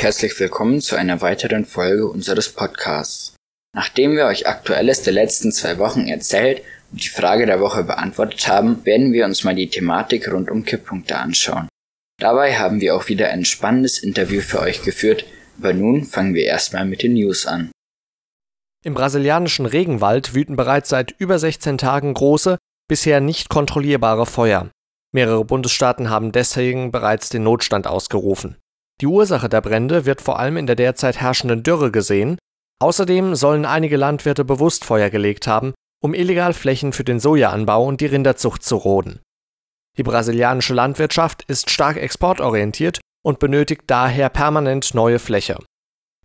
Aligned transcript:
Herzlich 0.00 0.40
willkommen 0.40 0.80
zu 0.80 0.96
einer 0.96 1.20
weiteren 1.20 1.66
Folge 1.66 2.06
unseres 2.06 2.48
Podcasts. 2.48 3.34
Nachdem 3.76 4.16
wir 4.16 4.24
euch 4.24 4.48
Aktuelles 4.48 5.02
der 5.02 5.12
letzten 5.12 5.52
zwei 5.52 5.76
Wochen 5.76 6.08
erzählt 6.08 6.62
und 6.90 7.04
die 7.04 7.10
Frage 7.10 7.44
der 7.44 7.60
Woche 7.60 7.84
beantwortet 7.84 8.48
haben, 8.48 8.82
werden 8.86 9.12
wir 9.12 9.26
uns 9.26 9.44
mal 9.44 9.54
die 9.54 9.68
Thematik 9.68 10.32
rund 10.32 10.50
um 10.50 10.64
Kipppunkte 10.64 11.18
anschauen. 11.18 11.68
Dabei 12.18 12.58
haben 12.58 12.80
wir 12.80 12.96
auch 12.96 13.10
wieder 13.10 13.28
ein 13.28 13.44
spannendes 13.44 13.98
Interview 13.98 14.40
für 14.40 14.60
euch 14.60 14.80
geführt, 14.80 15.26
aber 15.58 15.74
nun 15.74 16.06
fangen 16.06 16.32
wir 16.32 16.44
erstmal 16.44 16.86
mit 16.86 17.02
den 17.02 17.12
News 17.12 17.44
an. 17.44 17.70
Im 18.82 18.94
brasilianischen 18.94 19.66
Regenwald 19.66 20.34
wüten 20.34 20.56
bereits 20.56 20.88
seit 20.88 21.14
über 21.18 21.38
16 21.38 21.76
Tagen 21.76 22.14
große, 22.14 22.56
bisher 22.88 23.20
nicht 23.20 23.50
kontrollierbare 23.50 24.24
Feuer. 24.24 24.70
Mehrere 25.12 25.44
Bundesstaaten 25.44 26.08
haben 26.08 26.32
deswegen 26.32 26.90
bereits 26.90 27.28
den 27.28 27.42
Notstand 27.42 27.86
ausgerufen. 27.86 28.56
Die 29.00 29.06
Ursache 29.06 29.48
der 29.48 29.62
Brände 29.62 30.04
wird 30.04 30.20
vor 30.20 30.38
allem 30.38 30.56
in 30.56 30.66
der 30.66 30.76
derzeit 30.76 31.20
herrschenden 31.20 31.62
Dürre 31.62 31.90
gesehen. 31.90 32.38
Außerdem 32.80 33.34
sollen 33.34 33.64
einige 33.64 33.96
Landwirte 33.96 34.44
bewusst 34.44 34.84
Feuer 34.84 35.10
gelegt 35.10 35.46
haben, 35.46 35.72
um 36.02 36.14
illegal 36.14 36.52
Flächen 36.52 36.92
für 36.92 37.04
den 37.04 37.20
Sojaanbau 37.20 37.84
und 37.84 38.00
die 38.00 38.06
Rinderzucht 38.06 38.62
zu 38.62 38.76
roden. 38.76 39.20
Die 39.96 40.02
brasilianische 40.02 40.74
Landwirtschaft 40.74 41.44
ist 41.44 41.70
stark 41.70 41.96
exportorientiert 41.96 43.00
und 43.24 43.38
benötigt 43.38 43.82
daher 43.86 44.28
permanent 44.28 44.94
neue 44.94 45.18
Fläche. 45.18 45.58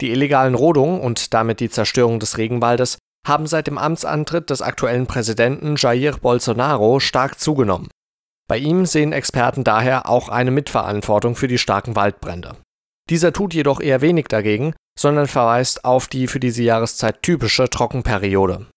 Die 0.02 0.12
illegalen 0.12 0.56
Rodungen 0.56 1.00
und 1.00 1.34
damit 1.34 1.60
die 1.60 1.70
Zerstörung 1.70 2.20
des 2.20 2.38
Regenwaldes 2.38 2.98
haben 3.26 3.48
seit 3.48 3.68
dem 3.68 3.78
Amtsantritt 3.78 4.50
des 4.50 4.62
aktuellen 4.62 5.08
Präsidenten 5.08 5.76
Jair 5.78 6.18
Bolsonaro 6.18 7.00
stark 7.00 7.40
zugenommen. 7.40 7.90
Bei 8.48 8.58
ihm 8.58 8.86
sehen 8.86 9.14
Experten 9.14 9.64
daher 9.64 10.08
auch 10.08 10.30
eine 10.30 10.52
Mitverantwortung 10.52 11.36
für 11.36 11.48
die 11.48 11.58
starken 11.58 11.96
Waldbrände. 11.96 12.58
Dieser 13.10 13.34
tut 13.34 13.54
jedoch 13.54 13.80
eher 13.80 14.02
wenig 14.02 14.28
dagegen, 14.28 14.74
sondern 14.98 15.28
verweist 15.28 15.86
auf 15.86 16.08
die 16.08 16.28
für 16.28 16.40
diese 16.40 16.64
Jahreszeit 16.64 17.22
typische 17.22 17.70
Trockenperiode. 17.70 18.68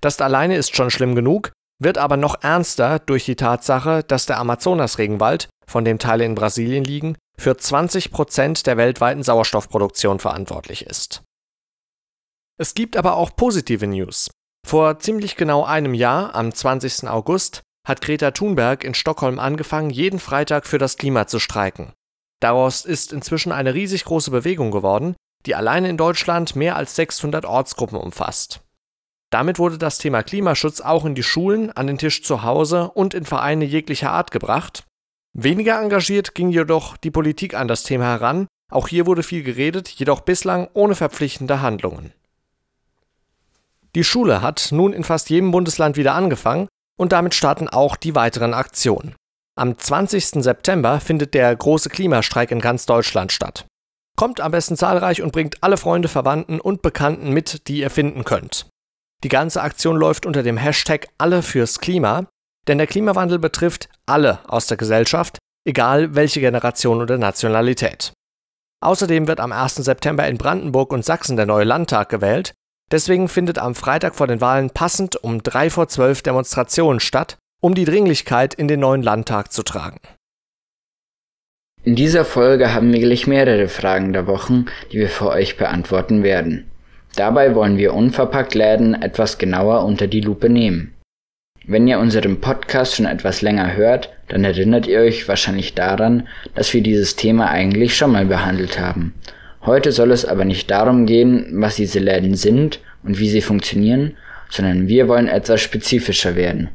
Das 0.00 0.20
alleine 0.20 0.56
ist 0.56 0.76
schon 0.76 0.90
schlimm 0.90 1.14
genug, 1.14 1.52
wird 1.82 1.98
aber 1.98 2.16
noch 2.16 2.42
ernster 2.42 2.98
durch 3.00 3.24
die 3.24 3.36
Tatsache, 3.36 4.04
dass 4.04 4.26
der 4.26 4.38
Amazonas-Regenwald, 4.38 5.48
von 5.66 5.84
dem 5.84 5.98
Teile 5.98 6.24
in 6.24 6.34
Brasilien 6.34 6.84
liegen, 6.84 7.16
für 7.38 7.56
20 7.56 8.12
Prozent 8.12 8.66
der 8.66 8.76
weltweiten 8.76 9.22
Sauerstoffproduktion 9.22 10.18
verantwortlich 10.18 10.86
ist. 10.86 11.22
Es 12.58 12.74
gibt 12.74 12.96
aber 12.96 13.16
auch 13.16 13.34
positive 13.34 13.86
News. 13.86 14.30
Vor 14.66 14.98
ziemlich 15.00 15.36
genau 15.36 15.64
einem 15.64 15.94
Jahr, 15.94 16.34
am 16.34 16.54
20. 16.54 17.08
August, 17.08 17.62
hat 17.86 18.00
Greta 18.00 18.30
Thunberg 18.30 18.84
in 18.84 18.94
Stockholm 18.94 19.40
angefangen, 19.40 19.90
jeden 19.90 20.20
Freitag 20.20 20.66
für 20.66 20.78
das 20.78 20.96
Klima 20.96 21.26
zu 21.26 21.40
streiken. 21.40 21.92
Daraus 22.42 22.84
ist 22.84 23.12
inzwischen 23.12 23.52
eine 23.52 23.72
riesig 23.72 24.04
große 24.04 24.30
Bewegung 24.30 24.70
geworden, 24.70 25.14
die 25.46 25.54
allein 25.54 25.84
in 25.84 25.96
Deutschland 25.96 26.56
mehr 26.56 26.76
als 26.76 26.96
600 26.96 27.44
Ortsgruppen 27.44 27.98
umfasst. 27.98 28.60
Damit 29.30 29.58
wurde 29.58 29.78
das 29.78 29.98
Thema 29.98 30.22
Klimaschutz 30.22 30.80
auch 30.80 31.04
in 31.04 31.14
die 31.14 31.22
Schulen, 31.22 31.70
an 31.72 31.86
den 31.86 31.98
Tisch 31.98 32.22
zu 32.22 32.42
Hause 32.42 32.90
und 32.90 33.14
in 33.14 33.24
Vereine 33.24 33.64
jeglicher 33.64 34.10
Art 34.10 34.30
gebracht 34.30 34.84
Weniger 35.34 35.80
engagiert 35.80 36.34
ging 36.34 36.50
jedoch 36.50 36.98
die 36.98 37.10
Politik 37.10 37.54
an 37.54 37.66
das 37.66 37.84
Thema 37.84 38.04
heran, 38.04 38.48
auch 38.70 38.88
hier 38.88 39.06
wurde 39.06 39.22
viel 39.22 39.42
geredet, 39.42 39.88
jedoch 39.88 40.20
bislang 40.20 40.68
ohne 40.74 40.94
verpflichtende 40.94 41.62
Handlungen. 41.62 42.12
Die 43.94 44.04
Schule 44.04 44.42
hat 44.42 44.68
nun 44.72 44.92
in 44.92 45.04
fast 45.04 45.30
jedem 45.30 45.50
Bundesland 45.50 45.96
wieder 45.96 46.14
angefangen 46.14 46.68
und 46.98 47.12
damit 47.12 47.34
starten 47.34 47.68
auch 47.68 47.96
die 47.96 48.14
weiteren 48.14 48.52
Aktionen. 48.52 49.14
Am 49.54 49.76
20. 49.76 50.42
September 50.42 51.00
findet 51.00 51.34
der 51.34 51.54
große 51.54 51.90
Klimastreik 51.90 52.50
in 52.50 52.60
ganz 52.60 52.86
Deutschland 52.86 53.32
statt. 53.32 53.66
Kommt 54.16 54.40
am 54.40 54.52
besten 54.52 54.76
zahlreich 54.76 55.22
und 55.22 55.32
bringt 55.32 55.62
alle 55.62 55.76
Freunde, 55.76 56.08
Verwandten 56.08 56.60
und 56.60 56.82
Bekannten 56.82 57.30
mit, 57.30 57.68
die 57.68 57.78
ihr 57.78 57.90
finden 57.90 58.24
könnt. 58.24 58.66
Die 59.24 59.28
ganze 59.28 59.62
Aktion 59.62 59.96
läuft 59.96 60.26
unter 60.26 60.42
dem 60.42 60.56
Hashtag 60.56 61.08
Alle 61.18 61.42
fürs 61.42 61.80
Klima 61.80 62.26
denn 62.68 62.78
der 62.78 62.86
Klimawandel 62.86 63.38
betrifft 63.38 63.88
alle 64.06 64.38
aus 64.48 64.66
der 64.66 64.76
Gesellschaft, 64.76 65.38
egal 65.66 66.14
welche 66.14 66.40
Generation 66.40 67.00
oder 67.00 67.18
Nationalität. 67.18 68.12
Außerdem 68.80 69.28
wird 69.28 69.40
am 69.40 69.52
1. 69.52 69.76
September 69.76 70.26
in 70.26 70.38
Brandenburg 70.38 70.92
und 70.92 71.04
Sachsen 71.04 71.36
der 71.36 71.46
neue 71.46 71.64
Landtag 71.64 72.08
gewählt. 72.08 72.52
Deswegen 72.90 73.28
findet 73.28 73.58
am 73.58 73.74
Freitag 73.74 74.14
vor 74.14 74.26
den 74.26 74.40
Wahlen 74.40 74.70
passend 74.70 75.16
um 75.16 75.42
3 75.42 75.70
vor 75.70 75.88
12 75.88 76.22
Demonstrationen 76.22 77.00
statt, 77.00 77.38
um 77.62 77.74
die 77.74 77.84
Dringlichkeit 77.84 78.54
in 78.54 78.68
den 78.68 78.80
neuen 78.80 79.02
Landtag 79.02 79.52
zu 79.52 79.62
tragen. 79.62 80.00
In 81.84 81.94
dieser 81.94 82.24
Folge 82.24 82.74
haben 82.74 82.92
wir 82.92 83.00
gleich 83.00 83.26
mehrere 83.26 83.68
Fragen 83.68 84.12
der 84.12 84.26
Wochen, 84.26 84.66
die 84.90 84.98
wir 84.98 85.08
für 85.08 85.28
euch 85.28 85.56
beantworten 85.56 86.22
werden. 86.22 86.70
Dabei 87.16 87.54
wollen 87.54 87.78
wir 87.78 87.94
unverpackt 87.94 88.54
Läden 88.54 89.00
etwas 89.00 89.38
genauer 89.38 89.84
unter 89.84 90.06
die 90.08 90.20
Lupe 90.20 90.48
nehmen. 90.48 90.94
Wenn 91.64 91.86
ihr 91.86 92.00
unseren 92.00 92.40
Podcast 92.40 92.96
schon 92.96 93.06
etwas 93.06 93.42
länger 93.42 93.76
hört, 93.76 94.10
dann 94.28 94.42
erinnert 94.42 94.88
ihr 94.88 94.98
euch 94.98 95.28
wahrscheinlich 95.28 95.74
daran, 95.74 96.26
dass 96.56 96.74
wir 96.74 96.82
dieses 96.82 97.14
Thema 97.14 97.48
eigentlich 97.48 97.96
schon 97.96 98.10
mal 98.10 98.26
behandelt 98.26 98.80
haben. 98.80 99.14
Heute 99.64 99.92
soll 99.92 100.10
es 100.10 100.24
aber 100.24 100.44
nicht 100.44 100.68
darum 100.70 101.06
gehen, 101.06 101.46
was 101.52 101.76
diese 101.76 102.00
Läden 102.00 102.34
sind 102.34 102.80
und 103.04 103.20
wie 103.20 103.28
sie 103.28 103.42
funktionieren, 103.42 104.16
sondern 104.50 104.88
wir 104.88 105.06
wollen 105.06 105.28
etwas 105.28 105.60
spezifischer 105.60 106.34
werden. 106.34 106.70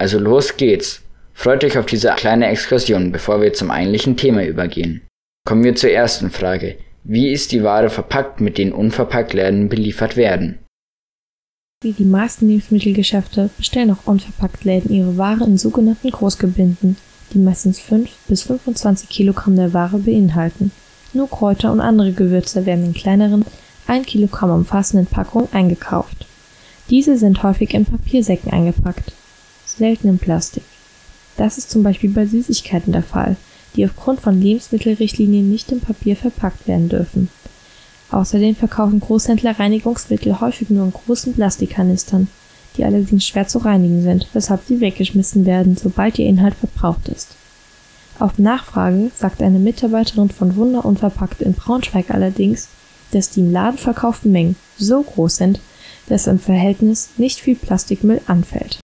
Also 0.00 0.18
los 0.18 0.56
geht's. 0.56 1.02
Freut 1.34 1.62
euch 1.62 1.76
auf 1.76 1.84
diese 1.84 2.08
kleine 2.16 2.46
Exkursion, 2.46 3.12
bevor 3.12 3.42
wir 3.42 3.52
zum 3.52 3.70
eigentlichen 3.70 4.16
Thema 4.16 4.42
übergehen. 4.46 5.02
Kommen 5.46 5.62
wir 5.62 5.74
zur 5.74 5.90
ersten 5.90 6.30
Frage. 6.30 6.76
Wie 7.04 7.30
ist 7.30 7.52
die 7.52 7.62
Ware 7.62 7.90
verpackt, 7.90 8.40
mit 8.40 8.56
denen 8.56 8.72
unverpackt 8.72 9.34
Läden 9.34 9.68
beliefert 9.68 10.16
werden? 10.16 10.58
Wie 11.82 11.92
die 11.92 12.06
meisten 12.06 12.48
Lebensmittelgeschäfte 12.48 13.50
bestellen 13.58 13.90
auch 13.90 14.06
Unverpacktläden 14.06 14.90
ihre 14.90 15.18
Ware 15.18 15.44
in 15.44 15.58
sogenannten 15.58 16.10
Großgebinden, 16.10 16.96
die 17.34 17.38
meistens 17.38 17.78
5 17.78 18.08
bis 18.26 18.44
25 18.44 19.10
Kilogramm 19.10 19.56
der 19.56 19.74
Ware 19.74 19.98
beinhalten. 19.98 20.72
Nur 21.12 21.28
Kräuter 21.28 21.72
und 21.72 21.80
andere 21.80 22.12
Gewürze 22.12 22.64
werden 22.64 22.86
in 22.86 22.94
kleineren, 22.94 23.44
1 23.86 24.06
Kilogramm 24.06 24.50
umfassenden 24.50 25.04
Packungen 25.04 25.52
eingekauft. 25.52 26.26
Diese 26.88 27.18
sind 27.18 27.42
häufig 27.42 27.74
in 27.74 27.84
Papiersäcken 27.84 28.50
eingepackt, 28.50 29.12
selten 29.80 30.08
in 30.08 30.18
Plastik. 30.18 30.62
Das 31.36 31.58
ist 31.58 31.70
zum 31.70 31.82
Beispiel 31.82 32.10
bei 32.10 32.26
Süßigkeiten 32.26 32.92
der 32.92 33.02
Fall, 33.02 33.36
die 33.74 33.84
aufgrund 33.84 34.20
von 34.20 34.40
Lebensmittelrichtlinien 34.40 35.50
nicht 35.50 35.72
in 35.72 35.80
Papier 35.80 36.14
verpackt 36.14 36.68
werden 36.68 36.88
dürfen 36.88 37.28
Außerdem 38.10 38.56
verkaufen 38.56 39.00
Großhändler 39.00 39.58
Reinigungsmittel 39.58 40.40
häufig 40.40 40.70
nur 40.70 40.84
in 40.84 40.92
großen 40.92 41.34
Plastikkanistern, 41.34 42.28
die 42.76 42.84
allerdings 42.84 43.24
schwer 43.24 43.46
zu 43.46 43.58
reinigen 43.58 44.02
sind, 44.02 44.26
weshalb 44.32 44.62
sie 44.66 44.80
weggeschmissen 44.80 45.46
werden, 45.46 45.76
sobald 45.76 46.18
ihr 46.18 46.26
Inhalt 46.26 46.54
verbraucht 46.54 47.08
ist. 47.08 47.36
Auf 48.18 48.38
Nachfrage 48.38 49.10
sagt 49.16 49.42
eine 49.42 49.58
Mitarbeiterin 49.58 50.28
von 50.28 50.56
Wunder 50.56 50.84
Unverpackt 50.84 51.40
in 51.40 51.54
Braunschweig 51.54 52.10
allerdings, 52.10 52.68
dass 53.12 53.30
die 53.30 53.40
im 53.40 53.52
Laden 53.52 53.78
verkauften 53.78 54.32
Mengen 54.32 54.56
so 54.76 55.02
groß 55.02 55.36
sind, 55.36 55.60
dass 56.08 56.26
im 56.26 56.38
Verhältnis 56.38 57.10
nicht 57.16 57.38
viel 57.38 57.56
Plastikmüll 57.56 58.20
anfällt. 58.26 58.79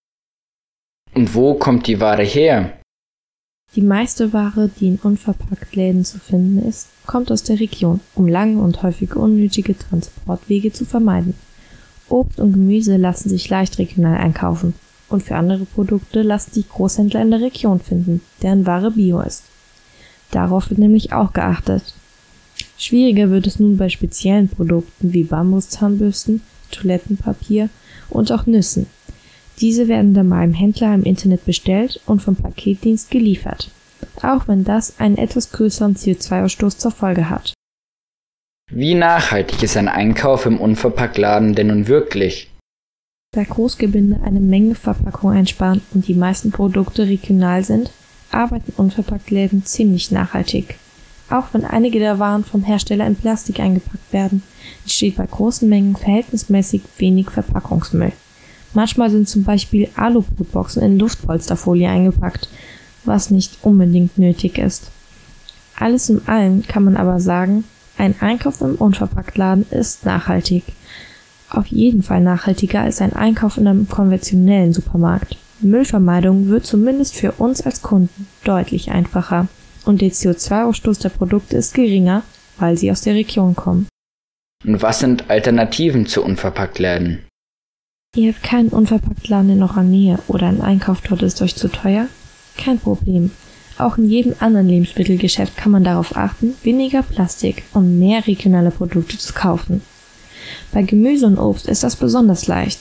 Und 1.16 1.34
wo 1.34 1.54
kommt 1.54 1.86
die 1.86 1.98
Ware 1.98 2.24
her? 2.24 2.74
Die 3.74 3.80
meiste 3.80 4.34
Ware, 4.34 4.70
die 4.78 4.88
in 4.88 4.96
Unverpacktläden 4.96 6.04
zu 6.04 6.18
finden 6.18 6.68
ist, 6.68 6.88
kommt 7.06 7.32
aus 7.32 7.42
der 7.42 7.58
Region, 7.58 8.00
um 8.14 8.28
lange 8.28 8.60
und 8.60 8.82
häufig 8.82 9.16
unnötige 9.16 9.78
Transportwege 9.78 10.72
zu 10.72 10.84
vermeiden. 10.84 11.32
Obst 12.10 12.38
und 12.38 12.52
Gemüse 12.52 12.98
lassen 12.98 13.30
sich 13.30 13.48
leicht 13.48 13.78
regional 13.78 14.18
einkaufen 14.18 14.74
und 15.08 15.22
für 15.22 15.36
andere 15.36 15.64
Produkte 15.64 16.20
lassen 16.20 16.52
sich 16.52 16.68
Großhändler 16.68 17.22
in 17.22 17.30
der 17.30 17.40
Region 17.40 17.80
finden, 17.80 18.20
deren 18.42 18.66
Ware 18.66 18.90
bio 18.90 19.20
ist. 19.20 19.44
Darauf 20.32 20.68
wird 20.68 20.78
nämlich 20.78 21.14
auch 21.14 21.32
geachtet. 21.32 21.94
Schwieriger 22.76 23.30
wird 23.30 23.46
es 23.46 23.58
nun 23.58 23.78
bei 23.78 23.88
speziellen 23.88 24.50
Produkten 24.50 25.14
wie 25.14 25.24
Bambuszahnbürsten, 25.24 26.42
Toilettenpapier 26.72 27.70
und 28.10 28.30
auch 28.32 28.44
Nüssen. 28.44 28.86
Diese 29.60 29.88
werden 29.88 30.14
dann 30.14 30.28
beim 30.28 30.52
Händler 30.52 30.94
im 30.94 31.02
Internet 31.02 31.44
bestellt 31.44 32.00
und 32.06 32.20
vom 32.20 32.36
Paketdienst 32.36 33.10
geliefert 33.10 33.70
auch 34.22 34.48
wenn 34.48 34.64
das 34.64 34.98
einen 34.98 35.18
etwas 35.18 35.52
größeren 35.52 35.96
CO2-Ausstoß 35.96 36.78
zur 36.78 36.90
Folge 36.90 37.30
hat. 37.30 37.54
Wie 38.70 38.94
nachhaltig 38.94 39.62
ist 39.62 39.76
ein 39.76 39.88
Einkauf 39.88 40.46
im 40.46 40.58
Unverpacktladen 40.58 41.54
denn 41.54 41.68
nun 41.68 41.86
wirklich? 41.86 42.50
Da 43.32 43.44
Großgebinde 43.44 44.20
eine 44.24 44.40
Menge 44.40 44.74
Verpackung 44.74 45.30
einsparen 45.30 45.82
und 45.92 46.08
die 46.08 46.14
meisten 46.14 46.50
Produkte 46.50 47.06
regional 47.06 47.62
sind, 47.64 47.90
arbeiten 48.32 48.72
Unverpacktläden 48.76 49.64
ziemlich 49.64 50.10
nachhaltig. 50.10 50.76
Auch 51.28 51.46
wenn 51.52 51.64
einige 51.64 51.98
der 51.98 52.18
Waren 52.18 52.44
vom 52.44 52.62
Hersteller 52.62 53.06
in 53.06 53.16
Plastik 53.16 53.60
eingepackt 53.60 54.12
werden, 54.12 54.42
entsteht 54.82 55.16
bei 55.16 55.26
großen 55.26 55.68
Mengen 55.68 55.96
verhältnismäßig 55.96 56.82
wenig 56.98 57.30
Verpackungsmüll. 57.30 58.12
Manchmal 58.76 59.08
sind 59.08 59.26
zum 59.26 59.42
Beispiel 59.42 59.88
Alubrotboxen 59.96 60.82
in 60.82 60.98
Luftpolsterfolie 60.98 61.88
eingepackt, 61.88 62.50
was 63.06 63.30
nicht 63.30 63.56
unbedingt 63.62 64.18
nötig 64.18 64.58
ist. 64.58 64.90
Alles 65.76 66.10
in 66.10 66.28
allem 66.28 66.62
kann 66.66 66.84
man 66.84 66.98
aber 66.98 67.18
sagen, 67.18 67.64
Ein 67.96 68.14
Einkauf 68.20 68.60
im 68.60 68.74
Unverpacktladen 68.74 69.64
ist 69.70 70.04
nachhaltig. 70.04 70.62
Auf 71.48 71.68
jeden 71.68 72.02
Fall 72.02 72.20
nachhaltiger 72.20 72.82
als 72.82 73.00
ein 73.00 73.14
Einkauf 73.14 73.56
in 73.56 73.66
einem 73.66 73.88
konventionellen 73.88 74.74
Supermarkt. 74.74 75.38
Müllvermeidung 75.60 76.48
wird 76.48 76.66
zumindest 76.66 77.16
für 77.16 77.32
uns 77.32 77.62
als 77.62 77.80
Kunden 77.80 78.26
deutlich 78.44 78.90
einfacher 78.90 79.48
und 79.86 80.02
der 80.02 80.10
CO2-Ausstoß 80.10 81.00
der 81.00 81.08
Produkte 81.08 81.56
ist 81.56 81.72
geringer, 81.72 82.24
weil 82.58 82.76
sie 82.76 82.90
aus 82.90 83.00
der 83.00 83.14
Region 83.14 83.56
kommen. 83.56 83.88
Und 84.66 84.82
was 84.82 84.98
sind 84.98 85.30
Alternativen 85.30 86.04
zu 86.04 86.22
Unverpacktläden? 86.22 87.25
Ihr 88.16 88.32
habt 88.32 88.42
keinen 88.42 88.70
Unverpacktladen 88.70 89.50
in 89.50 89.62
eurer 89.62 89.82
Nähe 89.82 90.18
oder 90.26 90.46
ein 90.46 90.62
Einkauf 90.62 91.02
dort 91.02 91.22
ist 91.22 91.42
euch 91.42 91.54
zu 91.54 91.68
teuer? 91.68 92.06
Kein 92.56 92.78
Problem. 92.78 93.30
Auch 93.76 93.98
in 93.98 94.08
jedem 94.08 94.34
anderen 94.40 94.68
Lebensmittelgeschäft 94.68 95.54
kann 95.54 95.70
man 95.70 95.84
darauf 95.84 96.16
achten, 96.16 96.54
weniger 96.62 97.02
Plastik 97.02 97.64
und 97.74 97.98
mehr 97.98 98.26
regionale 98.26 98.70
Produkte 98.70 99.18
zu 99.18 99.34
kaufen. 99.34 99.82
Bei 100.72 100.80
Gemüse 100.82 101.26
und 101.26 101.38
Obst 101.38 101.68
ist 101.68 101.82
das 101.82 101.96
besonders 101.96 102.46
leicht. 102.46 102.78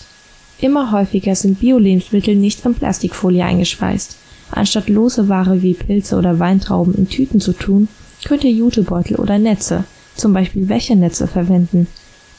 Immer 0.62 0.94
häufiger 0.94 1.36
sind 1.36 1.60
Bio-Lebensmittel 1.60 2.36
nicht 2.36 2.66
in 2.66 2.74
Plastikfolie 2.74 3.44
eingeschweißt. 3.44 4.16
Anstatt 4.51 4.88
lose 4.88 5.27
Ware 5.27 5.62
wie 5.62 5.74
Pilze 5.74 6.16
oder 6.16 6.39
Weintrauben 6.39 6.95
in 6.95 7.10
Tüten 7.10 7.42
zu 7.42 7.51
tun, 7.51 7.89
könnt 8.24 8.45
ihr 8.45 8.51
Jutebeutel 8.51 9.18
oder 9.18 9.38
Netze, 9.38 9.83
zum 10.16 10.31
Beispiel 10.31 10.69
Wäschernetze, 10.69 11.27
verwenden. 11.27 11.88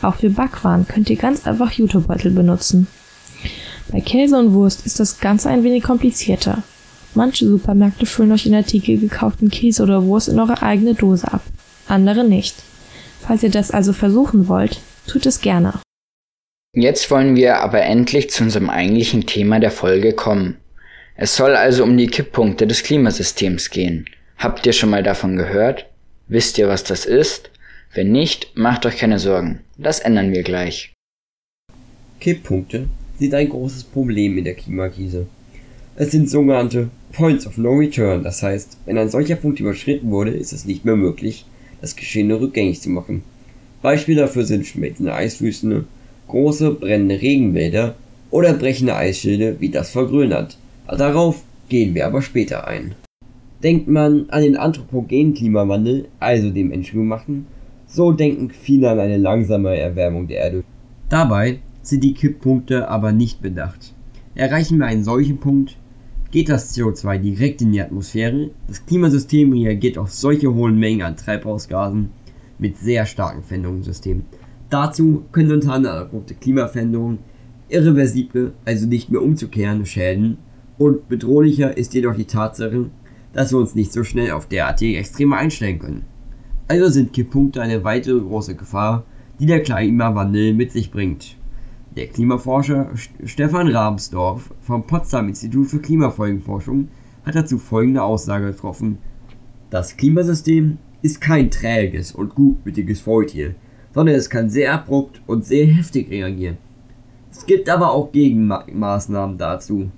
Auch 0.06 0.14
für 0.14 0.30
Backwaren 0.30 0.86
könnt 0.86 1.10
ihr 1.10 1.16
ganz 1.16 1.48
einfach 1.48 1.72
Jutebeutel 1.72 2.30
benutzen. 2.30 2.86
Bei 3.88 4.00
Käse 4.00 4.38
und 4.38 4.52
Wurst 4.52 4.86
ist 4.86 5.00
das 5.00 5.18
Ganze 5.18 5.48
ein 5.48 5.64
wenig 5.64 5.82
komplizierter. 5.82 6.62
Manche 7.14 7.44
Supermärkte 7.44 8.06
füllen 8.06 8.30
euch 8.30 8.44
den 8.44 8.54
Artikel 8.54 8.98
gekauften 8.98 9.50
Käse 9.50 9.82
oder 9.82 10.04
Wurst 10.04 10.28
in 10.28 10.38
eure 10.38 10.62
eigene 10.62 10.94
Dose 10.94 11.32
ab, 11.32 11.42
andere 11.88 12.22
nicht. 12.22 12.54
Falls 13.20 13.42
ihr 13.42 13.50
das 13.50 13.72
also 13.72 13.92
versuchen 13.92 14.46
wollt, 14.46 14.80
tut 15.08 15.26
es 15.26 15.40
gerne. 15.40 15.72
Jetzt 16.72 17.10
wollen 17.10 17.34
wir 17.34 17.58
aber 17.58 17.82
endlich 17.82 18.30
zu 18.30 18.44
unserem 18.44 18.70
eigentlichen 18.70 19.26
Thema 19.26 19.58
der 19.58 19.72
Folge 19.72 20.12
kommen. 20.12 20.58
Es 21.16 21.34
soll 21.34 21.56
also 21.56 21.82
um 21.82 21.96
die 21.96 22.06
Kipppunkte 22.06 22.68
des 22.68 22.84
Klimasystems 22.84 23.70
gehen. 23.70 24.06
Habt 24.38 24.66
ihr 24.66 24.72
schon 24.72 24.90
mal 24.90 25.02
davon 25.02 25.36
gehört? 25.36 25.86
Wisst 26.28 26.58
ihr, 26.58 26.68
was 26.68 26.84
das 26.84 27.06
ist? 27.06 27.50
Wenn 27.96 28.12
nicht, 28.12 28.50
macht 28.54 28.84
euch 28.84 28.98
keine 28.98 29.18
Sorgen. 29.18 29.60
Das 29.78 30.00
ändern 30.00 30.30
wir 30.30 30.42
gleich. 30.42 30.92
Kipppunkte 32.20 32.88
sind 33.18 33.32
ein 33.32 33.48
großes 33.48 33.84
Problem 33.84 34.36
in 34.36 34.44
der 34.44 34.52
Klimakrise. 34.52 35.26
Es 35.94 36.10
sind 36.10 36.28
sogenannte 36.28 36.90
Points 37.12 37.46
of 37.46 37.56
No 37.56 37.72
Return, 37.72 38.22
das 38.22 38.42
heißt, 38.42 38.76
wenn 38.84 38.98
ein 38.98 39.08
solcher 39.08 39.36
Punkt 39.36 39.60
überschritten 39.60 40.10
wurde, 40.10 40.32
ist 40.32 40.52
es 40.52 40.66
nicht 40.66 40.84
mehr 40.84 40.96
möglich, 40.96 41.46
das 41.80 41.96
Geschehene 41.96 42.38
rückgängig 42.38 42.82
zu 42.82 42.90
machen. 42.90 43.22
Beispiele 43.80 44.20
dafür 44.20 44.44
sind 44.44 44.66
schmelzende 44.66 45.14
Eiswüsten, 45.14 45.86
große 46.28 46.72
brennende 46.72 47.22
Regenwälder 47.22 47.94
oder 48.30 48.52
brechende 48.52 48.94
Eisschilde 48.94 49.56
wie 49.58 49.70
das 49.70 49.88
vor 49.88 50.06
Grönland. 50.06 50.58
Darauf 50.86 51.42
gehen 51.70 51.94
wir 51.94 52.06
aber 52.06 52.20
später 52.20 52.68
ein. 52.68 52.94
Denkt 53.62 53.88
man 53.88 54.28
an 54.28 54.42
den 54.42 54.58
anthropogenen 54.58 55.32
Klimawandel, 55.32 56.08
also 56.20 56.50
dem 56.50 56.68
menschengemachten, 56.68 57.46
so 57.86 58.12
denken 58.12 58.50
viele 58.50 58.90
an 58.90 58.98
eine 58.98 59.16
langsame 59.16 59.76
Erwärmung 59.76 60.26
der 60.28 60.38
Erde. 60.38 60.64
Dabei 61.08 61.60
sind 61.82 62.02
die 62.02 62.14
Kipppunkte 62.14 62.88
aber 62.88 63.12
nicht 63.12 63.40
bedacht. 63.40 63.94
Erreichen 64.34 64.78
wir 64.78 64.86
einen 64.86 65.04
solchen 65.04 65.38
Punkt, 65.38 65.76
geht 66.30 66.48
das 66.48 66.76
CO2 66.76 67.18
direkt 67.18 67.62
in 67.62 67.72
die 67.72 67.80
Atmosphäre. 67.80 68.50
Das 68.66 68.84
Klimasystem 68.84 69.52
reagiert 69.52 69.96
auf 69.96 70.10
solche 70.10 70.52
hohen 70.52 70.78
Mengen 70.78 71.02
an 71.02 71.16
Treibhausgasen 71.16 72.10
mit 72.58 72.76
sehr 72.76 73.06
starken 73.06 73.42
Veränderungssystemen. 73.42 74.24
Dazu 74.68 75.24
können 75.32 75.52
unter 75.52 75.72
anderem 75.72 76.04
aufgrund 76.04 76.28
der 76.28 76.36
Klimaveränderung 76.36 77.18
irreversible, 77.68 78.52
also 78.64 78.86
nicht 78.86 79.10
mehr 79.10 79.22
umzukehrende 79.22 79.86
Schäden 79.86 80.38
und 80.78 81.08
bedrohlicher 81.08 81.76
ist 81.76 81.94
jedoch 81.94 82.14
die 82.14 82.26
Tatsache, 82.26 82.90
dass 83.32 83.52
wir 83.52 83.58
uns 83.58 83.74
nicht 83.74 83.92
so 83.92 84.04
schnell 84.04 84.32
auf 84.32 84.46
derartige 84.46 84.98
Extreme 84.98 85.36
einstellen 85.36 85.78
können. 85.78 86.04
Also 86.68 86.88
sind 86.88 87.12
Kipppunkte 87.12 87.62
eine 87.62 87.84
weitere 87.84 88.20
große 88.20 88.56
Gefahr, 88.56 89.04
die 89.38 89.46
der 89.46 89.62
Klimawandel 89.62 90.52
mit 90.52 90.72
sich 90.72 90.90
bringt. 90.90 91.36
Der 91.94 92.08
Klimaforscher 92.08 92.90
Stefan 93.24 93.68
Rabensdorf 93.68 94.52
vom 94.60 94.86
Potsdam 94.86 95.28
Institut 95.28 95.68
für 95.68 95.78
Klimafolgenforschung 95.78 96.88
hat 97.24 97.36
dazu 97.36 97.58
folgende 97.58 98.02
Aussage 98.02 98.46
getroffen. 98.46 98.98
Das 99.70 99.96
Klimasystem 99.96 100.78
ist 101.02 101.20
kein 101.20 101.50
träges 101.50 102.12
und 102.12 102.34
gutmütiges 102.34 103.00
Faultier, 103.00 103.54
sondern 103.94 104.16
es 104.16 104.28
kann 104.28 104.50
sehr 104.50 104.74
abrupt 104.74 105.22
und 105.26 105.44
sehr 105.44 105.66
heftig 105.66 106.10
reagieren. 106.10 106.58
Es 107.30 107.46
gibt 107.46 107.68
aber 107.68 107.92
auch 107.92 108.12
Gegenmaßnahmen 108.12 109.38
dazu. 109.38 109.90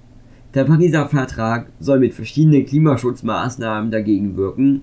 Der 0.55 0.65
Pariser 0.65 1.09
Vertrag 1.09 1.69
soll 1.81 2.01
mit 2.01 2.15
verschiedenen 2.15 2.67
Klimaschutzmaßnahmen 2.67 3.91
dagegen 3.91 4.37
wirken. 4.37 4.83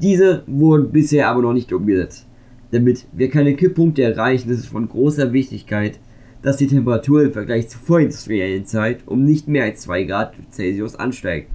Diese 0.00 0.42
wurden 0.46 0.90
bisher 0.90 1.28
aber 1.28 1.42
noch 1.42 1.52
nicht 1.52 1.72
umgesetzt. 1.72 2.26
Damit 2.70 3.06
wir 3.12 3.30
keine 3.30 3.54
Kipppunkte 3.54 4.02
erreichen, 4.02 4.50
ist 4.50 4.60
es 4.60 4.66
von 4.66 4.88
großer 4.88 5.32
Wichtigkeit, 5.32 6.00
dass 6.42 6.56
die 6.56 6.66
Temperatur 6.66 7.22
im 7.22 7.32
Vergleich 7.32 7.68
zur 7.68 7.80
vorindustriellen 7.80 8.66
Zeit 8.66 9.06
um 9.06 9.24
nicht 9.24 9.48
mehr 9.48 9.64
als 9.64 9.82
2 9.82 10.04
Grad 10.04 10.34
Celsius 10.50 10.96
ansteigt. 10.96 11.50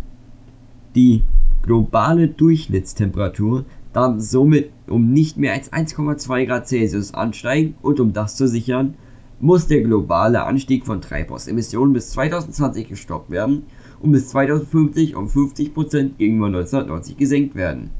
Die 0.96 1.24
globale 1.62 2.30
Durchschnittstemperatur 2.30 3.65
darf 3.94 4.20
somit 4.20 4.72
um 4.88 5.12
nicht 5.12 5.38
mehr 5.38 5.53
als 5.53 5.72
1,2 5.72 6.46
Grad 6.46 6.68
Celsius 6.68 7.13
ansteigen 7.13 7.75
und 7.82 8.00
um 8.00 8.13
das 8.13 8.36
zu 8.36 8.48
sichern, 8.48 8.96
muss 9.39 9.68
der 9.68 9.82
globale 9.82 10.44
Anstieg 10.44 10.86
von 10.86 11.01
Treibhausemissionen 11.01 11.94
bis 11.94 12.12
2020 12.12 12.89
gestoppt 12.89 13.30
werden 13.30 13.63
und 14.01 14.12
bis 14.12 14.30
2050 14.30 15.15
um 15.15 15.27
50% 15.27 16.18
gegenüber 16.18 16.48
1990 16.48 17.18
gesenkt 17.18 17.56
werden. 17.56 17.92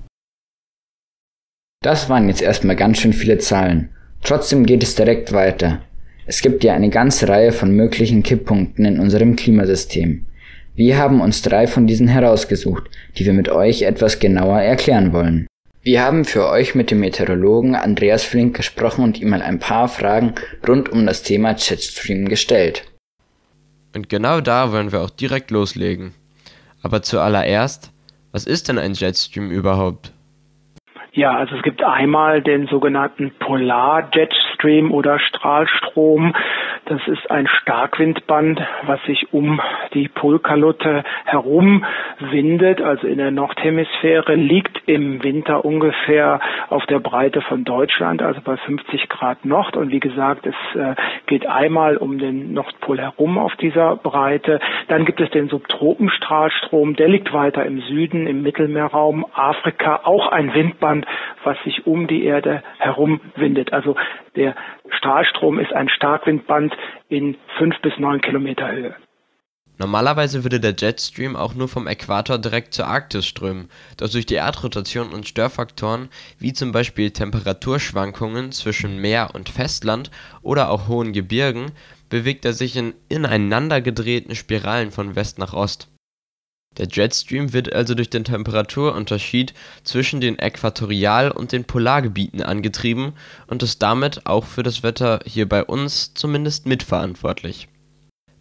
Das 1.82 2.10
waren 2.10 2.28
jetzt 2.28 2.42
erstmal 2.42 2.76
ganz 2.76 2.98
schön 2.98 3.14
viele 3.14 3.38
Zahlen. 3.38 3.88
Trotzdem 4.22 4.66
geht 4.66 4.84
es 4.84 4.96
direkt 4.96 5.32
weiter. 5.32 5.82
Es 6.26 6.42
gibt 6.42 6.66
ja 6.66 6.74
eine 6.74 6.90
ganze 6.90 7.30
Reihe 7.30 7.54
von 7.54 7.72
möglichen 7.72 8.22
Kipppunkten 8.22 8.84
in 8.84 9.00
unserem 9.00 9.38
Klimasystem. 9.38 10.26
Wir 10.76 10.98
haben 10.98 11.22
uns 11.22 11.42
drei 11.42 11.68
von 11.68 11.88
diesen 11.88 12.10
herausgesucht, 12.10 12.84
die 13.18 13.26
wir 13.26 13.32
mit 13.32 13.48
euch 13.48 13.84
etwas 13.84 14.20
genauer 14.20 14.60
erklären 14.60 15.14
wollen. 15.14 15.48
Wir 15.82 16.04
haben 16.04 16.26
für 16.26 16.50
euch 16.50 16.76
mit 16.76 16.92
dem 16.92 17.00
Meteorologen 17.00 17.76
Andreas 17.76 18.26
Flink 18.26 18.58
gesprochen 18.58 19.06
und 19.06 19.22
ihm 19.22 19.30
mal 19.30 19.42
ein 19.42 19.60
paar 19.60 19.88
Fragen 19.88 20.36
rund 20.68 20.90
um 20.90 21.06
das 21.06 21.24
Thema 21.24 21.52
Jetstream 21.52 22.28
gestellt. 22.28 22.84
Und 23.96 24.10
genau 24.10 24.42
da 24.42 24.74
wollen 24.74 24.92
wir 24.92 25.00
auch 25.02 25.10
direkt 25.10 25.50
loslegen. 25.50 26.12
Aber 26.82 27.02
zuallererst, 27.04 27.92
was 28.34 28.44
ist 28.44 28.68
denn 28.68 28.78
ein 28.78 28.96
Jetstream 28.96 29.50
überhaupt? 29.50 30.12
Ja, 31.12 31.36
also 31.36 31.56
es 31.56 31.64
gibt 31.64 31.84
einmal 31.84 32.42
den 32.42 32.68
sogenannten 32.68 33.32
Polar-Jetstream 33.40 34.92
oder 34.92 35.20
Strahlstrom. 35.20 36.36
Das 36.90 37.08
ist 37.08 37.30
ein 37.30 37.46
Starkwindband, 37.46 38.60
was 38.88 39.00
sich 39.04 39.32
um 39.32 39.62
die 39.94 40.08
Polkalotte 40.08 41.04
herum 41.24 41.86
windet, 42.20 42.82
also 42.82 43.06
in 43.06 43.20
der 43.20 43.30
Nordhemisphäre, 43.30 44.34
liegt 44.34 44.82
im 44.88 45.22
Winter 45.22 45.64
ungefähr 45.64 46.40
auf 46.70 46.84
der 46.88 46.98
Breite 46.98 47.42
von 47.42 47.64
Deutschland, 47.64 48.24
also 48.24 48.42
bei 48.42 48.58
50 48.58 49.08
Grad 49.08 49.46
Nord. 49.46 49.78
Und 49.78 49.92
wie 49.92 50.00
gesagt, 50.00 50.48
es 50.48 50.56
äh, 50.76 50.96
geht 51.28 51.46
einmal 51.46 51.96
um 51.96 52.18
den 52.18 52.54
Nordpol 52.56 53.00
herum 53.00 53.38
auf 53.38 53.56
dieser 53.58 53.96
Breite. 53.96 54.60
Dann 54.88 55.06
gibt 55.06 55.22
es 55.22 55.30
den 55.30 55.48
Subtropenstrahlstrom, 55.48 56.96
der 56.96 57.08
liegt 57.08 57.32
weiter 57.34 57.68
im 57.68 57.82
Süden, 57.82 58.26
im 58.26 58.42
Mittelmeerraum, 58.42 59.28
Afrika, 59.36 60.02
auch 60.06 60.30
ein 60.30 60.56
Windband, 60.56 61.06
was 61.44 61.56
sich 61.64 61.86
um 61.86 62.08
die 62.08 62.24
Erde 62.24 62.64
herum 62.80 63.22
windet. 63.36 63.74
Also 63.74 63.96
der 64.36 64.56
Strahlstrom 64.98 65.60
ist 65.60 65.74
ein 65.74 65.90
Starkwindband 65.90 66.74
in 67.10 67.38
fünf 67.58 67.80
bis 67.82 67.94
neun 67.98 68.22
Kilometer 68.22 68.72
Höhe. 68.72 68.96
Normalerweise 69.80 70.44
würde 70.44 70.60
der 70.60 70.76
Jetstream 70.78 71.38
auch 71.38 71.54
nur 71.54 71.70
vom 71.70 71.88
Äquator 71.88 72.38
direkt 72.38 72.74
zur 72.74 72.88
Arktis 72.88 73.26
strömen, 73.26 73.70
doch 73.96 74.10
durch 74.10 74.26
die 74.26 74.36
Erdrotation 74.36 75.14
und 75.14 75.26
Störfaktoren 75.26 76.10
wie 76.38 76.52
zum 76.52 76.74
Beispiel 76.74 77.12
Temperaturschwankungen 77.12 78.52
zwischen 78.52 79.00
Meer 79.00 79.30
und 79.34 79.48
Festland 79.48 80.12
oder 80.42 80.70
auch 80.70 80.90
hohen 80.90 81.14
Gebirgen 81.14 81.72
bewegt 82.10 82.44
er 82.44 82.52
sich 82.52 82.76
in 82.76 82.94
ineinander 83.08 83.80
gedrehten 83.80 84.36
Spiralen 84.36 84.92
von 84.92 85.16
West 85.16 85.40
nach 85.40 85.54
Ost. 85.54 85.88
Der 86.78 86.88
Jetstream 86.88 87.52
wird 87.52 87.74
also 87.74 87.94
durch 87.94 88.10
den 88.10 88.24
Temperaturunterschied 88.24 89.54
zwischen 89.84 90.22
den 90.22 90.40
Äquatorial 90.40 91.32
und 91.32 91.52
den 91.52 91.66
Polargebieten 91.66 92.42
angetrieben 92.42 93.14
und 93.48 93.64
ist 93.64 93.82
damit 93.82 94.26
auch 94.26 94.46
für 94.46 94.64
das 94.64 94.82
Wetter 94.84 95.20
hier 95.26 95.50
bei 95.50 95.64
uns 95.64 96.14
zumindest 96.14 96.68
mitverantwortlich. 96.68 97.68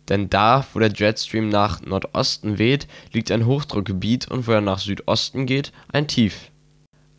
Denn 0.09 0.31
da, 0.31 0.67
wo 0.73 0.79
der 0.79 0.93
Jetstream 0.93 1.49
nach 1.49 1.83
Nordosten 1.83 2.59
weht, 2.59 2.87
liegt 3.13 3.31
ein 3.31 3.45
Hochdruckgebiet 3.47 4.29
und 4.29 4.47
wo 4.47 4.53
er 4.53 4.61
nach 4.61 4.79
Südosten 4.79 5.47
geht, 5.47 5.73
ein 5.93 6.07
Tief. 6.07 6.51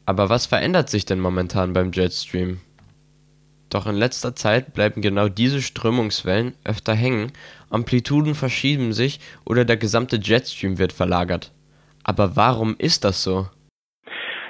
Aber 0.05 0.29
was 0.29 0.47
verändert 0.47 0.89
sich 0.89 1.05
denn 1.05 1.19
momentan 1.19 1.73
beim 1.73 1.91
Jetstream? 1.91 2.61
Doch 3.69 3.85
in 3.85 3.95
letzter 3.95 4.35
Zeit 4.35 4.73
bleiben 4.73 5.01
genau 5.01 5.29
diese 5.29 5.61
Strömungswellen 5.61 6.55
öfter 6.65 6.93
hängen, 6.93 7.31
Amplituden 7.69 8.33
verschieben 8.33 8.93
sich 8.93 9.19
oder 9.45 9.63
der 9.63 9.77
gesamte 9.77 10.17
Jetstream 10.17 10.79
wird 10.79 10.91
verlagert. 10.91 11.51
Aber 12.03 12.35
warum 12.35 12.75
ist 12.79 13.03
das 13.03 13.23
so? 13.23 13.45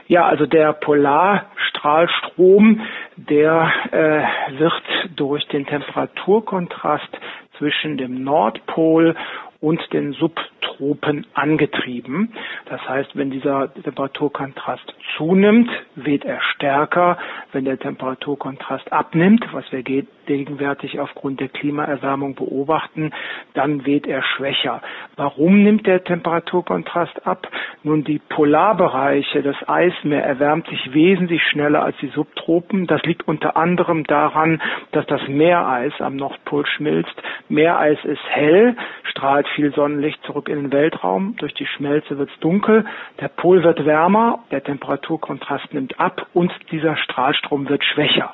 Ja, 0.08 0.26
also 0.26 0.46
der 0.46 0.72
Polarstrahlstrom, 0.74 2.82
der 3.18 3.72
äh, 3.92 4.24
wird 4.58 4.82
durch 5.16 5.46
den 5.50 5.66
Temperaturkontrast 5.66 7.10
zwischen 7.58 7.98
dem 7.98 8.24
Nordpol 8.24 9.16
und 9.62 9.82
den 9.92 10.14
Subtropen 10.14 11.26
angetrieben. 11.34 12.34
Das 12.66 12.82
heißt, 12.88 13.16
wenn 13.18 13.30
dieser 13.30 13.74
Temperaturkontrast 13.74 14.94
zunimmt, 15.18 15.70
weht 15.96 16.24
er 16.24 16.42
stärker. 16.56 17.18
Wenn 17.52 17.66
der 17.66 17.78
Temperaturkontrast 17.78 18.94
abnimmt, 18.94 19.46
was 19.52 19.70
wir 19.72 19.84
gegenwärtig 19.84 21.00
aufgrund 21.00 21.42
der 21.42 21.50
Klimaerwärmung 21.50 22.36
beobachten, 22.36 23.12
dann 23.54 23.86
weht 23.86 24.08
er 24.08 24.24
schwächer. 24.24 24.82
Warum 25.18 25.64
nimmt 25.64 25.86
der 25.88 26.06
Temperaturkontrast 26.06 27.28
ab? 27.28 27.48
Nun, 27.84 28.06
die 28.06 28.20
Polarbereiche, 28.20 29.42
das 29.42 29.58
Eismeer 29.68 30.24
erwärmt 30.24 30.68
sich 30.68 30.94
wesentlich 30.94 31.42
schneller 31.44 31.84
als 31.84 31.98
die 31.98 32.10
Subtropen. 32.10 32.88
Das 32.88 33.02
liegt 33.04 33.28
unter 33.28 33.58
anderem 33.58 34.06
daran, 34.06 34.62
dass 34.94 35.06
das 35.08 35.28
Meereis 35.28 35.94
am 36.00 36.16
Nordpol 36.16 36.66
schmilzt. 36.66 37.16
Meereis 37.50 37.98
ist 38.06 38.24
hell, 38.30 38.78
strahlt 39.04 39.48
viel 39.56 39.74
Sonnenlicht 39.74 40.20
zurück 40.26 40.50
in 40.50 40.56
den 40.56 40.72
Weltraum. 40.72 41.36
Durch 41.38 41.54
die 41.54 41.66
Schmelze 41.66 42.18
wird 42.18 42.30
es 42.30 42.40
dunkel. 42.40 42.86
Der 43.20 43.28
Pol 43.28 43.64
wird 43.64 43.86
wärmer, 43.86 44.44
der 44.52 44.64
Temperaturkontrast 44.64 45.74
nimmt 45.74 46.00
ab 46.00 46.28
und 46.34 46.52
dieser 46.72 46.98
Strahlstrom 46.98 47.70
wird 47.70 47.84
schwächer. 47.84 48.34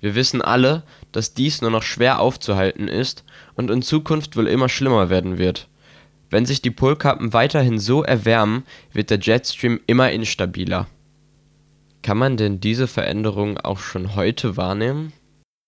Wir 0.00 0.14
wissen 0.14 0.42
alle, 0.42 0.82
dass 1.12 1.34
dies 1.34 1.62
nur 1.62 1.70
noch 1.70 1.82
schwer 1.82 2.20
aufzuhalten 2.20 2.88
ist 2.88 3.24
und 3.54 3.70
in 3.70 3.82
Zukunft 3.82 4.36
wohl 4.36 4.46
immer 4.46 4.68
schlimmer 4.68 5.08
werden 5.10 5.38
wird. 5.38 5.68
Wenn 6.28 6.44
sich 6.44 6.60
die 6.60 6.70
Polkappen 6.70 7.32
weiterhin 7.32 7.78
so 7.78 8.02
erwärmen, 8.02 8.64
wird 8.92 9.10
der 9.10 9.18
Jetstream 9.18 9.80
immer 9.86 10.10
instabiler. 10.10 10.86
Kann 12.02 12.18
man 12.18 12.36
denn 12.36 12.60
diese 12.60 12.86
Veränderung 12.86 13.58
auch 13.58 13.78
schon 13.78 14.14
heute 14.14 14.56
wahrnehmen? 14.56 15.12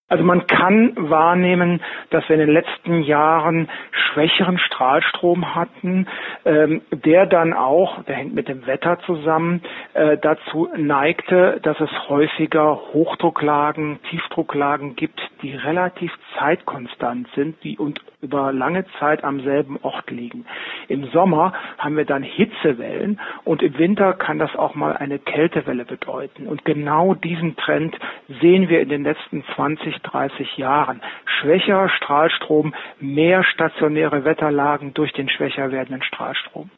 Also 0.09 0.23
man 0.23 0.47
kann 0.47 0.93
wahrnehmen, 0.97 1.81
dass 2.09 2.27
wir 2.27 2.35
in 2.35 2.41
den 2.47 2.53
letzten 2.53 3.01
Jahren 3.03 3.69
schwächeren 3.91 4.57
Strahlstrom 4.57 5.53
hatten, 5.55 6.07
ähm, 6.45 6.81
der 6.91 7.27
dann 7.27 7.53
auch, 7.53 8.03
der 8.03 8.15
hängt 8.15 8.33
mit 8.33 8.47
dem 8.47 8.65
Wetter 8.65 8.99
zusammen, 9.05 9.61
äh, 9.93 10.17
dazu 10.17 10.67
neigte, 10.75 11.59
dass 11.61 11.79
es 11.79 11.91
häufiger 12.09 12.79
Hochdrucklagen, 12.93 13.99
Tiefdrucklagen 14.09 14.95
gibt, 14.95 15.21
die 15.43 15.55
relativ 15.55 16.11
zeitkonstant 16.37 17.27
sind, 17.35 17.63
die 17.63 17.77
und 17.77 18.01
über 18.21 18.51
lange 18.51 18.85
Zeit 18.99 19.23
am 19.23 19.41
selben 19.41 19.77
Ort 19.81 20.11
liegen. 20.11 20.45
Im 20.87 21.05
Sommer 21.05 21.53
haben 21.77 21.95
wir 21.95 22.05
dann 22.05 22.23
Hitzewellen 22.23 23.19
und 23.45 23.61
im 23.61 23.77
Winter 23.77 24.13
kann 24.13 24.39
das 24.39 24.55
auch 24.55 24.75
mal 24.75 24.97
eine 24.97 25.19
Kältewelle 25.19 25.85
bedeuten. 25.85 26.47
Und 26.47 26.65
genau 26.65 27.13
diesen 27.13 27.55
Trend 27.55 27.97
sehen 28.41 28.67
wir 28.67 28.81
in 28.81 28.89
den 28.89 29.03
letzten 29.03 29.43
20, 29.55 29.98
30 30.03 30.57
Jahren. 30.57 31.01
Schwächer 31.25 31.89
Strahlstrom, 31.89 32.73
mehr 32.99 33.43
stationäre 33.43 34.25
Wetterlagen 34.25 34.93
durch 34.93 35.13
den 35.13 35.29
schwächer 35.29 35.71
werdenden 35.71 36.03
Strahlstrom. 36.03 36.69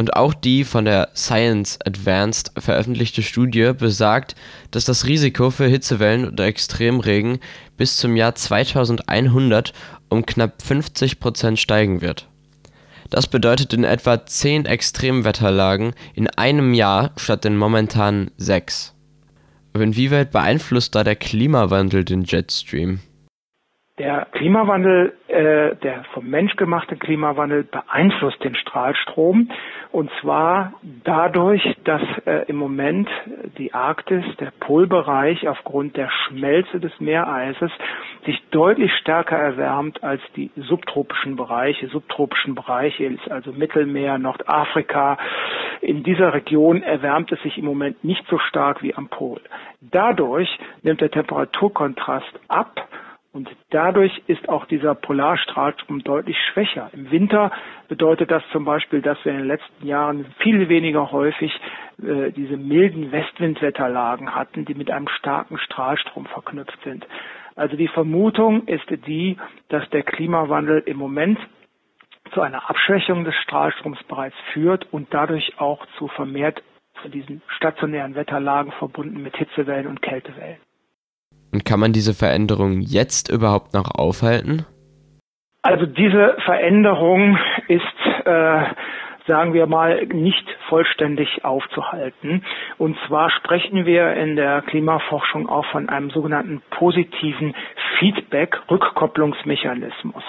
Und 0.00 0.16
auch 0.16 0.32
die 0.32 0.64
von 0.64 0.86
der 0.86 1.10
Science 1.14 1.78
Advanced 1.84 2.52
veröffentlichte 2.56 3.22
Studie 3.22 3.72
besagt, 3.78 4.34
dass 4.70 4.86
das 4.86 5.06
Risiko 5.06 5.50
für 5.50 5.66
Hitzewellen 5.66 6.26
oder 6.26 6.46
Extremregen 6.46 7.38
bis 7.76 7.98
zum 7.98 8.16
Jahr 8.16 8.34
2100 8.34 9.74
um 10.08 10.24
knapp 10.24 10.62
50 10.62 11.20
Prozent 11.20 11.58
steigen 11.58 12.00
wird. 12.00 12.30
Das 13.10 13.26
bedeutet 13.26 13.74
in 13.74 13.84
etwa 13.84 14.24
10 14.24 14.64
Extremwetterlagen 14.64 15.94
in 16.14 16.28
einem 16.28 16.72
Jahr 16.72 17.10
statt 17.16 17.44
den 17.44 17.58
momentanen 17.58 18.30
6. 18.38 18.94
Inwieweit 19.74 20.30
beeinflusst 20.30 20.94
da 20.94 21.04
der 21.04 21.16
Klimawandel 21.16 22.04
den 22.04 22.24
Jetstream? 22.24 23.00
Der 24.00 24.28
Klimawandel, 24.32 25.12
äh, 25.28 25.76
der 25.76 26.04
vom 26.14 26.26
Mensch 26.26 26.56
gemachte 26.56 26.96
Klimawandel 26.96 27.64
beeinflusst 27.64 28.42
den 28.42 28.54
Strahlstrom 28.54 29.50
und 29.92 30.10
zwar 30.22 30.72
dadurch, 31.04 31.62
dass 31.84 32.00
äh, 32.24 32.46
im 32.46 32.56
Moment 32.56 33.10
die 33.58 33.74
Arktis, 33.74 34.24
der 34.38 34.54
Polbereich 34.58 35.46
aufgrund 35.46 35.98
der 35.98 36.08
Schmelze 36.10 36.80
des 36.80 36.98
Meereises 36.98 37.70
sich 38.24 38.42
deutlich 38.50 38.90
stärker 39.02 39.36
erwärmt 39.36 40.02
als 40.02 40.22
die 40.34 40.50
subtropischen 40.56 41.36
Bereiche. 41.36 41.88
Subtropischen 41.88 42.54
Bereiche 42.54 43.04
ist 43.04 43.30
also 43.30 43.52
Mittelmeer, 43.52 44.16
Nordafrika. 44.16 45.18
In 45.82 46.04
dieser 46.04 46.32
Region 46.32 46.82
erwärmt 46.82 47.32
es 47.32 47.42
sich 47.42 47.58
im 47.58 47.66
Moment 47.66 48.02
nicht 48.02 48.26
so 48.30 48.38
stark 48.38 48.82
wie 48.82 48.94
am 48.94 49.08
Pol. 49.08 49.42
Dadurch 49.82 50.48
nimmt 50.82 51.02
der 51.02 51.10
Temperaturkontrast 51.10 52.40
ab 52.48 52.88
und 53.32 53.48
dadurch 53.70 54.22
ist 54.26 54.48
auch 54.48 54.64
dieser 54.66 54.94
Polarstrahlstrom 54.96 56.02
deutlich 56.02 56.36
schwächer. 56.52 56.90
Im 56.92 57.10
Winter 57.12 57.52
bedeutet 57.88 58.30
das 58.30 58.42
zum 58.50 58.64
Beispiel, 58.64 59.02
dass 59.02 59.24
wir 59.24 59.32
in 59.32 59.38
den 59.38 59.46
letzten 59.46 59.86
Jahren 59.86 60.26
viel 60.38 60.68
weniger 60.68 61.12
häufig 61.12 61.52
äh, 62.02 62.32
diese 62.32 62.56
milden 62.56 63.12
Westwindwetterlagen 63.12 64.34
hatten, 64.34 64.64
die 64.64 64.74
mit 64.74 64.90
einem 64.90 65.08
starken 65.08 65.58
Strahlstrom 65.58 66.26
verknüpft 66.26 66.78
sind. 66.82 67.06
Also 67.54 67.76
die 67.76 67.88
Vermutung 67.88 68.66
ist 68.66 68.86
die, 69.06 69.36
dass 69.68 69.88
der 69.90 70.02
Klimawandel 70.02 70.82
im 70.86 70.96
Moment 70.96 71.38
zu 72.32 72.40
einer 72.40 72.68
Abschwächung 72.68 73.24
des 73.24 73.34
Strahlstroms 73.36 74.02
bereits 74.04 74.36
führt 74.52 74.92
und 74.92 75.12
dadurch 75.14 75.58
auch 75.58 75.86
zu 75.98 76.08
vermehrt 76.08 76.62
diesen 77.08 77.42
stationären 77.56 78.14
Wetterlagen 78.14 78.72
verbunden 78.72 79.22
mit 79.22 79.36
Hitzewellen 79.36 79.86
und 79.86 80.02
Kältewellen. 80.02 80.58
Und 81.52 81.64
kann 81.64 81.80
man 81.80 81.92
diese 81.92 82.14
Veränderung 82.14 82.80
jetzt 82.80 83.30
überhaupt 83.30 83.74
noch 83.74 83.90
aufhalten? 83.94 84.64
Also 85.62 85.86
diese 85.86 86.36
Veränderung 86.44 87.36
ist, 87.68 87.82
äh, 88.24 88.62
sagen 89.30 89.54
wir 89.54 89.66
mal, 89.68 90.04
nicht 90.06 90.44
vollständig 90.68 91.44
aufzuhalten. 91.44 92.44
Und 92.78 92.98
zwar 93.06 93.30
sprechen 93.30 93.86
wir 93.86 94.12
in 94.14 94.34
der 94.34 94.62
Klimaforschung 94.62 95.48
auch 95.48 95.66
von 95.66 95.88
einem 95.88 96.10
sogenannten 96.10 96.60
positiven 96.70 97.54
Feedback-Rückkopplungsmechanismus. 98.00 100.24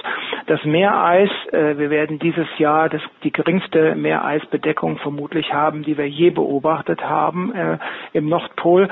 Das 0.45 0.63
Meereis, 0.65 1.31
äh, 1.51 1.79
wir 1.79 1.89
werden 1.89 2.19
dieses 2.19 2.45
Jahr 2.59 2.89
das, 2.89 3.01
die 3.23 3.31
geringste 3.31 3.95
Meereisbedeckung 3.95 4.99
vermutlich 4.99 5.51
haben, 5.51 5.81
die 5.81 5.97
wir 5.97 6.07
je 6.07 6.29
beobachtet 6.29 7.01
haben 7.01 7.55
äh, 7.55 7.79
im 8.13 8.29
Nordpol, 8.29 8.87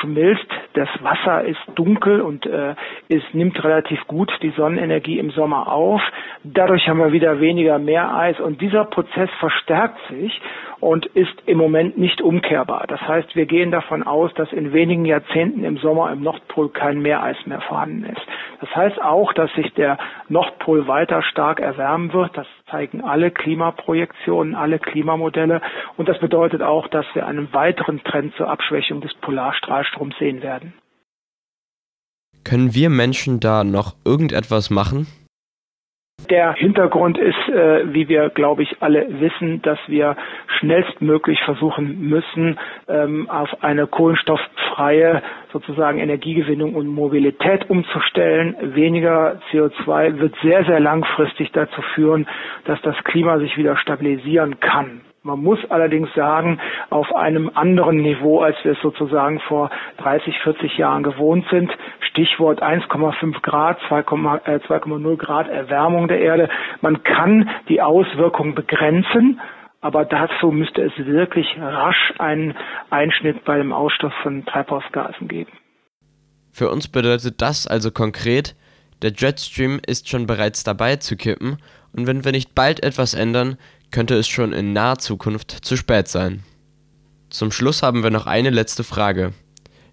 schmilzt. 0.00 0.48
Das 0.72 0.88
Wasser 1.02 1.44
ist 1.44 1.60
dunkel 1.74 2.22
und 2.22 2.46
äh, 2.46 2.74
es 3.10 3.22
nimmt 3.34 3.62
relativ 3.62 4.06
gut 4.06 4.32
die 4.40 4.54
Sonnenenergie 4.56 5.18
im 5.18 5.32
Sommer 5.32 5.70
auf. 5.70 6.00
Dadurch 6.44 6.88
haben 6.88 7.00
wir 7.00 7.12
wieder 7.12 7.40
weniger 7.40 7.78
Meereis 7.78 8.40
und 8.40 8.62
dieser 8.62 8.86
Prozess 8.86 9.28
verstärkt 9.50 9.98
sich 10.08 10.40
und 10.78 11.06
ist 11.06 11.34
im 11.46 11.58
Moment 11.58 11.98
nicht 11.98 12.22
umkehrbar. 12.22 12.86
Das 12.86 13.00
heißt, 13.00 13.34
wir 13.34 13.46
gehen 13.46 13.70
davon 13.70 14.02
aus, 14.02 14.32
dass 14.34 14.52
in 14.52 14.72
wenigen 14.72 15.04
Jahrzehnten 15.04 15.64
im 15.64 15.76
Sommer 15.78 16.12
im 16.12 16.22
Nordpol 16.22 16.70
kein 16.70 17.00
Meereis 17.00 17.36
mehr 17.46 17.60
vorhanden 17.60 18.04
ist. 18.04 18.22
Das 18.60 18.74
heißt 18.74 19.00
auch, 19.02 19.32
dass 19.32 19.52
sich 19.54 19.72
der 19.74 19.98
Nordpol 20.28 20.86
weiter 20.86 21.22
stark 21.22 21.60
erwärmen 21.60 22.12
wird. 22.12 22.36
Das 22.36 22.46
zeigen 22.70 23.02
alle 23.02 23.30
Klimaprojektionen, 23.30 24.54
alle 24.54 24.78
Klimamodelle. 24.78 25.60
Und 25.96 26.08
das 26.08 26.18
bedeutet 26.20 26.62
auch, 26.62 26.88
dass 26.88 27.06
wir 27.14 27.26
einen 27.26 27.52
weiteren 27.52 28.02
Trend 28.04 28.34
zur 28.36 28.48
Abschwächung 28.48 29.00
des 29.00 29.14
Polarstrahlstroms 29.14 30.14
sehen 30.18 30.42
werden. 30.42 30.74
Können 32.44 32.74
wir 32.74 32.88
Menschen 32.88 33.40
da 33.40 33.64
noch 33.64 33.96
irgendetwas 34.04 34.70
machen? 34.70 35.06
Der 36.28 36.52
Hintergrund 36.52 37.18
ist, 37.18 37.48
äh, 37.48 37.92
wie 37.92 38.08
wir, 38.08 38.28
glaube 38.28 38.62
ich, 38.62 38.76
alle 38.80 39.06
wissen, 39.20 39.62
dass 39.62 39.78
wir 39.86 40.16
schnellstmöglich 40.58 41.40
versuchen 41.44 42.08
müssen, 42.08 42.58
ähm, 42.88 43.28
auf 43.30 43.62
eine 43.62 43.86
kohlenstofffreie 43.86 45.22
sozusagen 45.52 45.98
Energiegewinnung 45.98 46.74
und 46.74 46.86
Mobilität 46.86 47.68
umzustellen. 47.68 48.56
Weniger 48.74 49.40
CO2 49.50 50.18
wird 50.18 50.34
sehr, 50.42 50.64
sehr 50.64 50.80
langfristig 50.80 51.50
dazu 51.52 51.82
führen, 51.94 52.26
dass 52.64 52.80
das 52.82 52.96
Klima 53.04 53.38
sich 53.38 53.56
wieder 53.56 53.76
stabilisieren 53.76 54.60
kann. 54.60 55.02
Man 55.22 55.42
muss 55.42 55.58
allerdings 55.68 56.08
sagen, 56.14 56.60
auf 56.88 57.14
einem 57.14 57.50
anderen 57.54 57.98
Niveau, 57.98 58.40
als 58.40 58.56
wir 58.62 58.72
es 58.72 58.80
sozusagen 58.80 59.38
vor 59.40 59.70
30, 59.98 60.38
40 60.42 60.78
Jahren 60.78 61.02
gewohnt 61.02 61.44
sind. 61.50 61.70
Stichwort 62.10 62.62
1,5 62.62 63.42
Grad, 63.42 63.78
2,0 63.90 65.12
äh, 65.12 65.16
Grad 65.16 65.48
Erwärmung 65.48 66.08
der 66.08 66.20
Erde. 66.20 66.48
Man 66.80 67.02
kann 67.02 67.50
die 67.68 67.82
Auswirkungen 67.82 68.54
begrenzen, 68.54 69.40
Aber 69.82 70.04
dazu 70.04 70.50
müsste 70.52 70.82
es 70.82 70.92
wirklich 71.06 71.46
rasch 71.58 72.12
einen 72.18 72.54
Einschnitt 72.90 73.44
beim 73.44 73.72
Ausstoß 73.72 74.12
von 74.22 74.44
Treibhausgasen 74.44 75.26
geben. 75.26 75.52
Für 76.52 76.70
uns 76.70 76.88
bedeutet 76.88 77.40
das 77.40 77.66
also 77.66 77.90
konkret, 77.90 78.56
der 79.02 79.12
Jetstream 79.12 79.80
ist 79.86 80.08
schon 80.08 80.26
bereits 80.26 80.64
dabei 80.64 80.96
zu 80.96 81.16
kippen 81.16 81.56
und 81.94 82.06
wenn 82.06 82.24
wir 82.24 82.32
nicht 82.32 82.54
bald 82.54 82.82
etwas 82.82 83.14
ändern, 83.14 83.56
könnte 83.92 84.14
es 84.14 84.28
schon 84.28 84.52
in 84.52 84.72
naher 84.72 84.98
Zukunft 84.98 85.50
zu 85.50 85.76
spät 85.76 86.08
sein. 86.08 86.40
Zum 87.28 87.50
Schluss 87.50 87.82
haben 87.82 88.02
wir 88.02 88.10
noch 88.10 88.26
eine 88.26 88.50
letzte 88.50 88.84
Frage. 88.84 89.32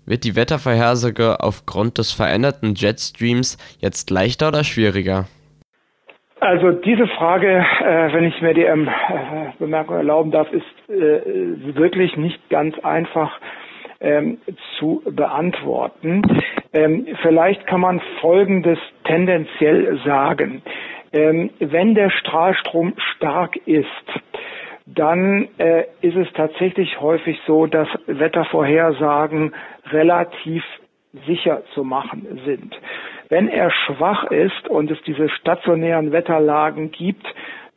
Wird 0.06 0.24
die 0.24 0.36
Wettervorhersage 0.36 1.42
aufgrund 1.42 1.98
des 1.98 2.13
veränderten 2.13 2.75
Jetstreams 2.75 3.58
jetzt 3.80 4.10
leichter 4.10 4.48
oder 4.48 4.63
schwieriger? 4.63 5.25
Also 6.39 6.72
diese 6.72 7.08
Frage, 7.08 7.50
äh, 7.58 8.13
wenn 8.13 8.24
ich 8.24 8.42
mir 8.42 8.54
die 8.54 8.63
ähm, 8.63 8.88
äh, 8.88 9.51
Bemerkung 9.60 9.98
erlauben 9.98 10.32
darf, 10.32 10.51
ist 10.51 10.63
äh, 10.88 11.75
wirklich 11.75 12.16
nicht 12.16 12.50
ganz 12.50 12.77
einfach 12.80 13.32
ähm, 14.00 14.38
zu 14.77 15.01
beantworten. 15.06 16.22
Ähm, 16.74 17.08
vielleicht 17.24 17.66
kann 17.66 17.82
man 17.82 18.01
Folgendes 18.22 18.77
tendenziell 19.04 20.00
sagen. 20.06 20.62
Ähm, 21.14 21.52
wenn 21.60 21.96
der 21.96 22.10
Strahlstrom 22.10 22.94
stark 23.16 23.56
ist, 23.66 23.88
dann 24.86 25.50
äh, 25.58 25.84
ist 26.02 26.16
es 26.16 26.28
tatsächlich 26.34 27.00
häufig 27.02 27.40
so, 27.46 27.66
dass 27.66 27.88
Wettervorhersagen 28.08 29.54
relativ 29.92 30.64
sicher 31.26 31.64
zu 31.74 31.84
machen 31.84 32.42
sind. 32.46 32.78
Wenn 33.30 33.50
er 33.50 33.72
schwach 33.72 34.26
ist 34.26 34.68
und 34.70 34.90
es 34.90 35.02
diese 35.04 35.30
stationären 35.30 36.12
Wetterlagen 36.12 36.92
gibt, 36.92 37.26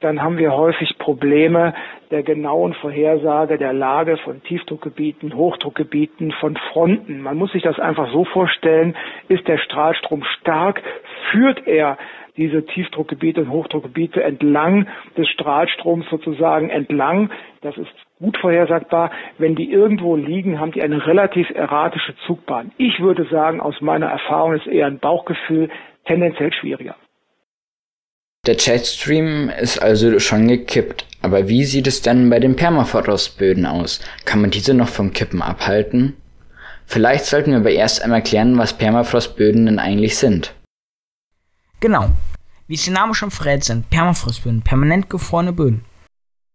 dann 0.00 0.22
haben 0.22 0.38
wir 0.38 0.52
häufig 0.52 0.96
Probleme 0.98 1.74
der 2.10 2.22
genauen 2.22 2.72
Vorhersage 2.74 3.58
der 3.58 3.72
Lage 3.72 4.16
von 4.16 4.42
Tiefdruckgebieten, 4.42 5.34
Hochdruckgebieten, 5.34 6.32
von 6.32 6.56
Fronten. 6.72 7.20
Man 7.20 7.36
muss 7.36 7.52
sich 7.52 7.62
das 7.62 7.78
einfach 7.78 8.10
so 8.10 8.24
vorstellen, 8.24 8.96
ist 9.28 9.46
der 9.46 9.58
Strahlstrom 9.58 10.24
stark, 10.40 10.82
führt 11.30 11.66
er 11.66 11.98
diese 12.36 12.64
Tiefdruckgebiete 12.64 13.42
und 13.42 13.50
Hochdruckgebiete 13.50 14.22
entlang 14.22 14.86
des 15.16 15.28
Strahlstroms 15.28 16.06
sozusagen 16.10 16.70
entlang. 16.70 17.30
Das 17.60 17.76
ist 17.76 17.90
gut 18.18 18.36
vorhersagbar. 18.38 19.10
Wenn 19.38 19.56
die 19.56 19.70
irgendwo 19.70 20.16
liegen, 20.16 20.60
haben 20.60 20.72
die 20.72 20.82
eine 20.82 21.06
relativ 21.06 21.48
erratische 21.50 22.14
Zugbahn. 22.26 22.72
Ich 22.76 23.00
würde 23.00 23.26
sagen, 23.30 23.60
aus 23.60 23.80
meiner 23.80 24.06
Erfahrung 24.06 24.54
ist 24.54 24.66
eher 24.66 24.86
ein 24.86 24.98
Bauchgefühl 24.98 25.70
tendenziell 26.06 26.52
schwieriger. 26.52 26.96
Der 28.46 28.56
Jetstream 28.56 29.50
ist 29.50 29.82
also 29.82 30.18
schon 30.18 30.48
gekippt. 30.48 31.04
Aber 31.22 31.48
wie 31.48 31.64
sieht 31.64 31.86
es 31.86 32.00
denn 32.00 32.30
bei 32.30 32.40
den 32.40 32.56
Permafrostböden 32.56 33.66
aus? 33.66 34.00
Kann 34.24 34.40
man 34.40 34.50
diese 34.50 34.72
noch 34.72 34.88
vom 34.88 35.12
Kippen 35.12 35.42
abhalten? 35.42 36.16
Vielleicht 36.86 37.26
sollten 37.26 37.50
wir 37.50 37.58
aber 37.58 37.70
erst 37.70 38.02
einmal 38.02 38.22
klären, 38.22 38.56
was 38.56 38.78
Permafrostböden 38.78 39.66
denn 39.66 39.78
eigentlich 39.78 40.16
sind. 40.16 40.54
Genau. 41.80 42.10
Wie 42.66 42.74
es 42.74 42.84
der 42.84 42.94
Name 42.94 43.14
schon 43.14 43.30
verrät, 43.30 43.64
sind 43.64 43.90
Permafrostböden 43.90 44.62
permanent 44.62 45.10
gefrorene 45.10 45.52
Böden. 45.52 45.84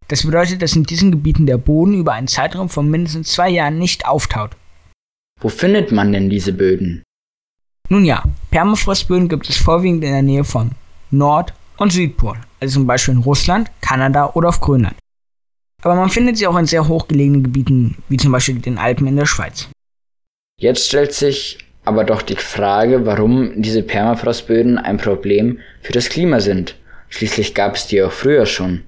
Das 0.08 0.24
bedeutet, 0.24 0.62
dass 0.62 0.76
in 0.76 0.84
diesen 0.84 1.12
Gebieten 1.12 1.48
der 1.48 1.58
Boden 1.58 1.96
über 1.96 2.14
einen 2.14 2.28
Zeitraum 2.28 2.70
von 2.70 2.90
mindestens 2.90 3.32
zwei 3.34 3.50
Jahren 3.50 3.80
nicht 3.80 4.06
auftaut. 4.06 4.52
Wo 5.42 5.50
findet 5.50 5.92
man 5.92 6.14
denn 6.14 6.30
diese 6.30 6.54
Böden? 6.54 7.04
Nun 7.90 8.06
ja, 8.06 8.24
Permafrostböden 8.52 9.30
gibt 9.30 9.50
es 9.50 9.58
vorwiegend 9.58 10.04
in 10.04 10.12
der 10.12 10.22
Nähe 10.22 10.44
von 10.44 10.72
Nord- 11.12 11.54
und 11.78 11.92
Südpol, 11.92 12.38
also 12.60 12.76
zum 12.76 12.88
Beispiel 12.88 13.16
in 13.16 13.22
Russland, 13.22 13.70
Kanada 13.82 14.32
oder 14.34 14.50
auf 14.50 14.62
Grönland. 14.62 14.96
Aber 15.82 15.96
man 15.96 16.10
findet 16.10 16.38
sie 16.38 16.48
auch 16.48 16.58
in 16.58 16.66
sehr 16.66 16.88
hochgelegenen 16.88 17.44
Gebieten, 17.44 17.98
wie 18.10 18.18
zum 18.18 18.32
Beispiel 18.32 18.60
den 18.60 18.78
Alpen 18.78 19.08
in 19.08 19.18
der 19.18 19.26
Schweiz. 19.26 19.70
Jetzt 20.60 20.88
stellt 20.88 21.14
sich 21.14 21.65
aber 21.86 22.04
doch 22.04 22.22
die 22.22 22.36
Frage, 22.36 23.06
warum 23.06 23.62
diese 23.62 23.84
Permafrostböden 23.84 24.78
ein 24.78 24.98
Problem 24.98 25.60
für 25.82 25.94
das 25.94 26.10
Klima 26.10 26.40
sind. 26.40 26.76
Schließlich 27.10 27.54
gab 27.54 27.76
es 27.76 27.88
die 27.88 28.02
auch 28.02 28.12
früher 28.12 28.46
schon. 28.46 28.84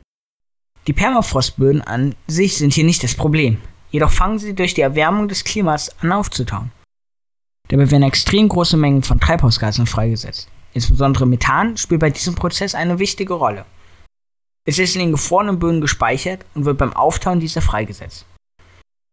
Die 0.88 0.94
Permafrostböden 0.94 1.82
an 1.82 2.16
sich 2.28 2.58
sind 2.58 2.74
hier 2.74 2.84
nicht 2.84 3.04
das 3.04 3.16
Problem, 3.16 3.60
jedoch 3.92 4.12
fangen 4.12 4.40
sie 4.40 4.56
durch 4.56 4.74
die 4.74 4.82
Erwärmung 4.82 5.28
des 5.28 5.44
Klimas 5.44 5.92
an 6.02 6.12
aufzutauen. 6.12 6.72
Dabei 7.70 7.92
werden 7.92 8.04
extrem 8.04 8.48
große 8.48 8.78
Mengen 8.78 9.04
von 9.04 9.20
Treibhausgasen 9.20 9.86
freigesetzt. 9.86 10.50
Insbesondere 10.74 11.28
Methan 11.28 11.76
spielt 11.76 12.02
bei 12.02 12.10
diesem 12.10 12.36
Prozess 12.36 12.76
eine 12.76 13.00
wichtige 13.00 13.34
Rolle. 13.34 13.66
Es 14.66 14.80
ist 14.80 14.96
in 14.96 15.02
den 15.02 15.12
gefrorenen 15.12 15.60
Böden 15.60 15.82
gespeichert 15.82 16.46
und 16.54 16.66
wird 16.66 16.78
beim 16.78 16.94
Auftauen 16.94 17.40
dieser 17.40 17.62
freigesetzt. 17.62 18.26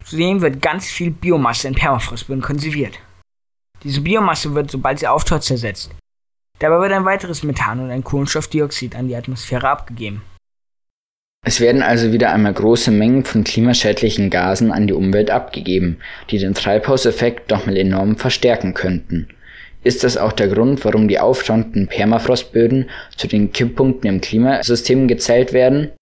Zudem 0.04 0.42
wird 0.42 0.60
ganz 0.60 0.86
viel 0.86 1.10
Biomasse 1.10 1.68
in 1.68 1.74
Permafrostböden 1.74 2.42
konserviert. 2.42 2.98
Diese 3.82 4.00
Biomasse 4.00 4.54
wird, 4.54 4.70
sobald 4.70 4.98
sie 4.98 5.06
auftaut, 5.06 5.42
zersetzt. 5.42 5.90
Dabei 6.58 6.80
wird 6.80 6.92
ein 6.92 7.04
weiteres 7.04 7.42
Methan 7.42 7.80
und 7.80 7.90
ein 7.90 8.04
Kohlenstoffdioxid 8.04 8.94
an 8.96 9.08
die 9.08 9.16
Atmosphäre 9.16 9.68
abgegeben. 9.68 10.22
Es 11.46 11.60
werden 11.60 11.82
also 11.82 12.12
wieder 12.12 12.32
einmal 12.32 12.54
große 12.54 12.90
Mengen 12.90 13.24
von 13.24 13.44
klimaschädlichen 13.44 14.30
Gasen 14.30 14.72
an 14.72 14.86
die 14.86 14.94
Umwelt 14.94 15.30
abgegeben, 15.30 15.98
die 16.30 16.38
den 16.38 16.54
Treibhauseffekt 16.54 17.50
nochmal 17.50 17.76
enorm 17.76 18.16
verstärken 18.16 18.72
könnten. 18.72 19.28
Ist 19.82 20.02
das 20.02 20.16
auch 20.16 20.32
der 20.32 20.48
Grund, 20.48 20.82
warum 20.86 21.08
die 21.08 21.20
auftauenden 21.20 21.88
Permafrostböden 21.88 22.88
zu 23.18 23.26
den 23.26 23.52
Kipppunkten 23.52 24.08
im 24.08 24.20
Klimasystem 24.22 25.06
gezählt 25.06 25.52
werden? 25.52 25.92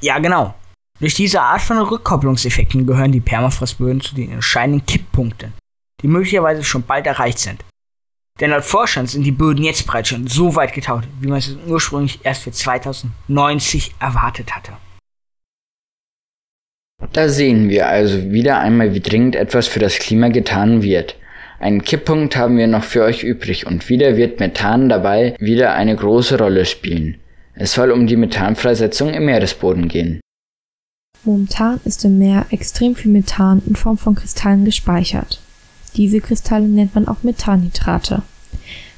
Ja, 0.00 0.18
genau. 0.18 0.54
Durch 0.98 1.14
diese 1.14 1.40
Art 1.40 1.60
von 1.60 1.78
Rückkopplungseffekten 1.78 2.84
gehören 2.84 3.12
die 3.12 3.20
Permafrostböden 3.20 4.00
zu 4.00 4.16
den 4.16 4.32
entscheidenden 4.32 4.84
Kipppunkten, 4.84 5.52
die 6.02 6.08
möglicherweise 6.08 6.64
schon 6.64 6.82
bald 6.82 7.06
erreicht 7.06 7.38
sind. 7.38 7.64
Denn 8.40 8.50
laut 8.50 8.64
Forschern 8.64 9.06
sind 9.06 9.24
die 9.24 9.32
Böden 9.32 9.64
jetzt 9.64 9.86
bereits 9.86 10.08
schon 10.08 10.26
so 10.26 10.54
weit 10.54 10.72
getaut, 10.72 11.04
wie 11.20 11.28
man 11.28 11.38
es 11.38 11.56
ursprünglich 11.66 12.20
erst 12.22 12.42
für 12.42 12.52
2090 12.52 13.94
erwartet 13.98 14.54
hatte. 14.54 14.72
Da 17.12 17.28
sehen 17.28 17.68
wir 17.68 17.88
also 17.88 18.30
wieder 18.30 18.58
einmal, 18.58 18.94
wie 18.94 19.00
dringend 19.00 19.34
etwas 19.36 19.66
für 19.66 19.78
das 19.78 19.98
Klima 19.98 20.28
getan 20.28 20.82
wird. 20.82 21.16
Einen 21.60 21.82
Kipppunkt 21.82 22.36
haben 22.36 22.56
wir 22.56 22.68
noch 22.68 22.84
für 22.84 23.02
euch 23.02 23.24
übrig 23.24 23.66
und 23.66 23.88
wieder 23.88 24.16
wird 24.16 24.38
Methan 24.38 24.88
dabei 24.88 25.34
wieder 25.40 25.74
eine 25.74 25.96
große 25.96 26.38
Rolle 26.38 26.64
spielen. 26.64 27.18
Es 27.54 27.72
soll 27.72 27.90
um 27.90 28.06
die 28.06 28.16
Methanfreisetzung 28.16 29.12
im 29.14 29.24
Meeresboden 29.24 29.88
gehen. 29.88 30.20
Momentan 31.24 31.80
ist 31.84 32.04
im 32.04 32.18
Meer 32.18 32.46
extrem 32.50 32.94
viel 32.94 33.10
Methan 33.10 33.60
in 33.66 33.74
Form 33.74 33.98
von 33.98 34.14
Kristallen 34.14 34.64
gespeichert. 34.64 35.40
Diese 35.98 36.20
Kristalle 36.20 36.68
nennt 36.68 36.94
man 36.94 37.08
auch 37.08 37.24
Methanhydrate. 37.24 38.22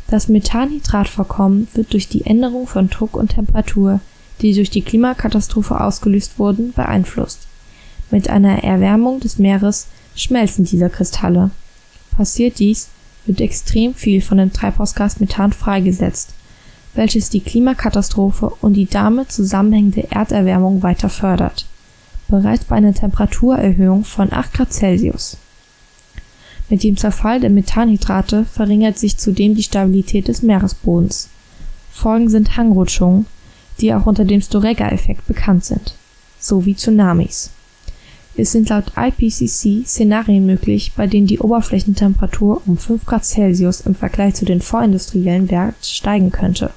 Das 0.08 0.28
Methanhydratvorkommen 0.28 1.66
wird 1.72 1.94
durch 1.94 2.08
die 2.08 2.26
Änderung 2.26 2.66
von 2.66 2.90
Druck 2.90 3.16
und 3.16 3.32
Temperatur, 3.32 4.00
die 4.42 4.54
durch 4.54 4.68
die 4.68 4.82
Klimakatastrophe 4.82 5.80
ausgelöst 5.80 6.38
wurden, 6.38 6.74
beeinflusst. 6.74 7.46
Mit 8.10 8.28
einer 8.28 8.62
Erwärmung 8.64 9.18
des 9.18 9.38
Meeres 9.38 9.86
schmelzen 10.14 10.66
diese 10.66 10.90
Kristalle. 10.90 11.52
Passiert 12.14 12.58
dies, 12.58 12.88
wird 13.24 13.40
extrem 13.40 13.94
viel 13.94 14.20
von 14.20 14.36
dem 14.36 14.52
Treibhausgas 14.52 15.20
Methan 15.20 15.54
freigesetzt, 15.54 16.34
welches 16.94 17.30
die 17.30 17.40
Klimakatastrophe 17.40 18.52
und 18.60 18.74
die 18.74 18.86
damit 18.86 19.32
zusammenhängende 19.32 20.10
Erderwärmung 20.10 20.82
weiter 20.82 21.08
fördert. 21.08 21.64
Bereits 22.28 22.64
bei 22.64 22.76
einer 22.76 22.92
Temperaturerhöhung 22.92 24.04
von 24.04 24.34
8 24.34 24.52
Grad 24.52 24.72
Celsius 24.74 25.38
mit 26.70 26.85
dem 26.85 26.96
Zerfall 26.96 27.40
der 27.40 27.50
Methanhydrate 27.50 28.44
verringert 28.44 28.98
sich 28.98 29.16
zudem 29.16 29.54
die 29.54 29.62
Stabilität 29.62 30.28
des 30.28 30.42
Meeresbodens. 30.42 31.28
Folgen 31.90 32.30
sind 32.30 32.56
Hangrutschungen, 32.56 33.26
die 33.80 33.92
auch 33.92 34.06
unter 34.06 34.24
dem 34.24 34.40
Storegga-Effekt 34.40 35.26
bekannt 35.26 35.64
sind, 35.64 35.94
sowie 36.38 36.76
Tsunamis. 36.76 37.50
Es 38.37 38.52
sind 38.52 38.68
laut 38.68 38.92
IPCC 38.96 39.85
Szenarien 39.85 40.46
möglich, 40.46 40.92
bei 40.96 41.06
denen 41.06 41.26
die 41.26 41.40
Oberflächentemperatur 41.40 42.62
um 42.64 42.78
5 42.78 43.04
Grad 43.04 43.24
Celsius 43.24 43.80
im 43.80 43.94
Vergleich 43.94 44.35
zu 44.35 44.44
den 44.44 44.61
vorindustriellen 44.61 45.50
Werten 45.50 45.83
steigen 45.83 46.30
könnte. 46.30 46.70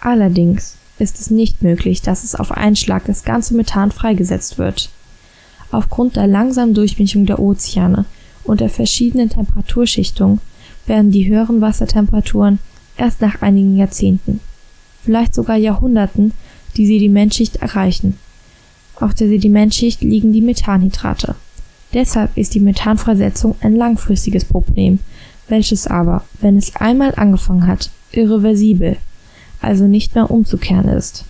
Allerdings 0.00 0.76
ist 0.98 1.18
es 1.18 1.30
nicht 1.30 1.62
möglich, 1.62 2.02
dass 2.02 2.24
es 2.24 2.34
auf 2.34 2.52
einen 2.52 2.76
Schlag 2.76 3.06
das 3.06 3.24
ganze 3.24 3.54
Methan 3.54 3.90
freigesetzt 3.90 4.58
wird 4.58 4.90
Aufgrund 5.70 6.16
der 6.16 6.26
langsamen 6.26 6.74
Durchmischung 6.74 7.26
der 7.26 7.38
Ozeane 7.38 8.04
und 8.44 8.60
der 8.60 8.70
verschiedenen 8.70 9.28
Temperaturschichtung 9.28 10.40
werden 10.86 11.10
die 11.10 11.28
höheren 11.28 11.60
Wassertemperaturen 11.60 12.58
erst 12.96 13.20
nach 13.20 13.42
einigen 13.42 13.76
Jahrzehnten, 13.76 14.40
vielleicht 15.04 15.34
sogar 15.34 15.56
Jahrhunderten, 15.56 16.32
die 16.76 16.86
Sedimentschicht 16.86 17.56
erreichen. 17.56 18.18
Auf 18.96 19.14
der 19.14 19.28
Sedimentschicht 19.28 20.00
liegen 20.00 20.32
die 20.32 20.40
Methanhydrate. 20.40 21.34
Deshalb 21.94 22.36
ist 22.36 22.54
die 22.54 22.60
Methanfreisetzung 22.60 23.54
ein 23.60 23.76
langfristiges 23.76 24.44
Problem, 24.44 24.98
welches 25.48 25.86
aber, 25.86 26.24
wenn 26.40 26.56
es 26.56 26.76
einmal 26.76 27.14
angefangen 27.14 27.66
hat, 27.66 27.90
irreversibel, 28.12 28.96
also 29.60 29.84
nicht 29.84 30.14
mehr 30.14 30.30
umzukehren 30.30 30.88
ist. 30.88 31.24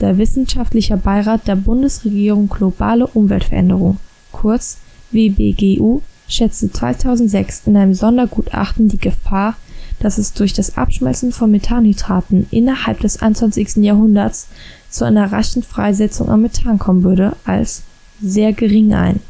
Der 0.00 0.18
Wissenschaftliche 0.18 0.96
Beirat 0.98 1.48
der 1.48 1.56
Bundesregierung 1.56 2.48
Globale 2.48 3.06
Umweltveränderung, 3.06 3.98
kurz 4.30 4.76
WBGU, 5.10 6.02
schätzte 6.28 6.70
2006 6.70 7.62
in 7.66 7.76
einem 7.76 7.94
Sondergutachten 7.94 8.88
die 8.88 8.98
Gefahr, 8.98 9.56
dass 10.00 10.18
es 10.18 10.34
durch 10.34 10.52
das 10.52 10.76
Abschmelzen 10.76 11.32
von 11.32 11.50
Methanitraten 11.50 12.46
innerhalb 12.50 13.00
des 13.00 13.22
21. 13.22 13.76
Jahrhunderts 13.76 14.48
zu 14.90 15.06
einer 15.06 15.32
raschen 15.32 15.62
Freisetzung 15.62 16.28
an 16.28 16.42
Methan 16.42 16.78
kommen 16.78 17.02
würde, 17.02 17.34
als 17.44 17.82
sehr 18.20 18.52
gering 18.52 18.92
ein. 18.92 19.20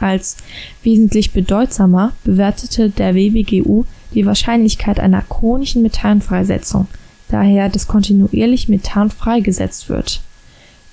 Als 0.00 0.36
wesentlich 0.82 1.32
bedeutsamer 1.32 2.12
bewertete 2.24 2.90
der 2.90 3.14
WBGU 3.14 3.84
die 4.12 4.26
Wahrscheinlichkeit 4.26 4.98
einer 4.98 5.22
chronischen 5.22 5.82
Methanfreisetzung, 5.82 6.88
daher 7.34 7.68
dass 7.68 7.88
kontinuierlich 7.88 8.68
Methan 8.68 9.10
freigesetzt 9.10 9.88
wird. 9.88 10.20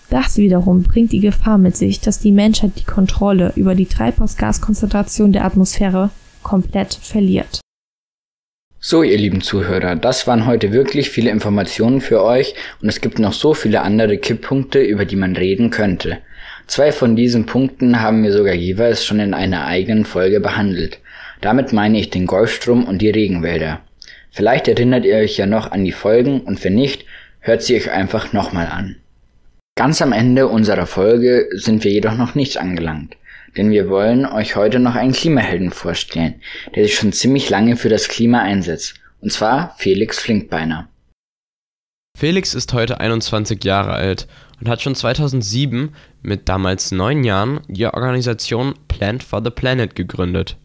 Das 0.10 0.38
wiederum 0.38 0.84
bringt 0.84 1.14
die 1.14 1.20
Gefahr 1.20 1.58
mit 1.58 1.78
sich, 1.78 2.02
dass 2.02 2.20
die 2.20 2.34
Menschheit 2.34 2.72
die 2.78 2.84
Kontrolle 2.84 3.54
über 3.56 3.76
die 3.76 3.86
Treibhausgaskonzentration 3.86 5.32
der 5.32 5.46
Atmosphäre 5.46 6.10
komplett 6.44 6.96
verliert. 6.96 7.62
So, 8.80 9.04
ihr 9.04 9.18
lieben 9.18 9.42
Zuhörer, 9.42 9.96
das 9.96 10.26
waren 10.26 10.48
heute 10.48 10.74
wirklich 10.74 11.12
viele 11.12 11.30
Informationen 11.30 12.02
für 12.02 12.24
euch 12.24 12.56
und 12.82 12.90
es 12.90 13.00
gibt 13.00 13.20
noch 13.20 13.34
so 13.34 13.54
viele 13.54 13.84
andere 13.84 14.18
Kipppunkte, 14.18 14.80
über 14.80 15.06
die 15.06 15.16
man 15.16 15.36
reden 15.36 15.70
könnte. 15.70 16.18
Zwei 16.66 16.92
von 16.92 17.16
diesen 17.16 17.46
Punkten 17.46 18.02
haben 18.02 18.24
wir 18.24 18.34
sogar 18.34 18.56
jeweils 18.56 19.06
schon 19.06 19.20
in 19.20 19.36
einer 19.36 19.66
eigenen 19.66 20.06
Folge 20.06 20.40
behandelt. 20.40 21.00
Damit 21.42 21.72
meine 21.72 22.00
ich 22.00 22.10
den 22.10 22.26
Golfstrom 22.26 22.86
und 22.86 23.02
die 23.04 23.12
Regenwälder. 23.12 23.82
Vielleicht 24.32 24.70
erinnert 24.70 25.04
ihr 25.04 25.18
euch 25.18 25.38
ja 25.38 25.46
noch 25.46 25.72
an 25.72 25.84
die 25.84 25.92
Folgen 25.92 26.42
und 26.42 26.64
wenn 26.64 26.74
nicht, 26.74 27.06
hört 27.42 27.62
sie 27.62 27.76
euch 27.76 27.92
einfach 27.92 28.32
nochmal 28.32 28.68
an. 28.68 28.96
Ganz 29.76 30.02
am 30.02 30.14
Ende 30.14 30.48
unserer 30.48 30.86
Folge 30.86 31.50
sind 31.52 31.84
wir 31.84 31.92
jedoch 31.92 32.16
noch 32.16 32.34
nicht 32.34 32.58
angelangt, 32.58 33.18
denn 33.58 33.72
wir 33.72 33.90
wollen 33.90 34.26
euch 34.26 34.56
heute 34.56 34.80
noch 34.80 34.96
einen 34.96 35.12
Klimahelden 35.12 35.72
vorstellen, 35.72 36.36
der 36.76 36.84
sich 36.84 36.96
schon 36.96 37.12
ziemlich 37.12 37.50
lange 37.50 37.76
für 37.76 37.90
das 37.90 38.08
Klima 38.08 38.40
einsetzt, 38.40 38.96
und 39.20 39.34
zwar 39.34 39.76
Felix 39.78 40.20
Flinkbeiner. 40.20 40.88
Felix 42.18 42.54
ist 42.54 42.72
heute 42.74 43.00
21 43.00 43.64
Jahre 43.64 43.94
alt 43.94 44.28
und 44.60 44.70
hat 44.70 44.82
schon 44.82 44.96
2007 44.96 45.94
mit 46.22 46.48
damals 46.48 46.92
neun 46.92 47.24
Jahren 47.24 47.62
die 47.68 47.86
Organisation 47.86 48.76
Plant 48.88 49.24
for 49.24 49.44
the 49.44 49.50
Planet 49.50 49.96
gegründet. 49.96 50.58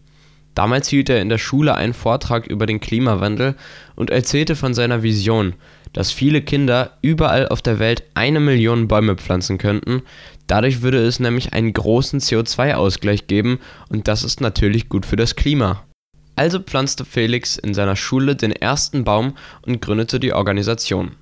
Damals 0.56 0.88
hielt 0.88 1.10
er 1.10 1.20
in 1.20 1.28
der 1.28 1.36
Schule 1.36 1.74
einen 1.74 1.92
Vortrag 1.92 2.46
über 2.46 2.64
den 2.64 2.80
Klimawandel 2.80 3.56
und 3.94 4.08
erzählte 4.08 4.56
von 4.56 4.72
seiner 4.72 5.02
Vision, 5.02 5.52
dass 5.92 6.10
viele 6.10 6.40
Kinder 6.40 6.96
überall 7.02 7.46
auf 7.48 7.60
der 7.60 7.78
Welt 7.78 8.04
eine 8.14 8.40
Million 8.40 8.88
Bäume 8.88 9.16
pflanzen 9.16 9.58
könnten. 9.58 10.00
Dadurch 10.46 10.80
würde 10.80 11.04
es 11.04 11.20
nämlich 11.20 11.52
einen 11.52 11.74
großen 11.74 12.20
CO2-Ausgleich 12.20 13.26
geben 13.26 13.58
und 13.90 14.08
das 14.08 14.24
ist 14.24 14.40
natürlich 14.40 14.88
gut 14.88 15.04
für 15.04 15.16
das 15.16 15.36
Klima. 15.36 15.84
Also 16.36 16.58
pflanzte 16.58 17.04
Felix 17.04 17.58
in 17.58 17.74
seiner 17.74 17.96
Schule 17.96 18.34
den 18.34 18.52
ersten 18.52 19.04
Baum 19.04 19.34
und 19.66 19.82
gründete 19.82 20.18
die 20.18 20.32
Organisation. 20.32 21.16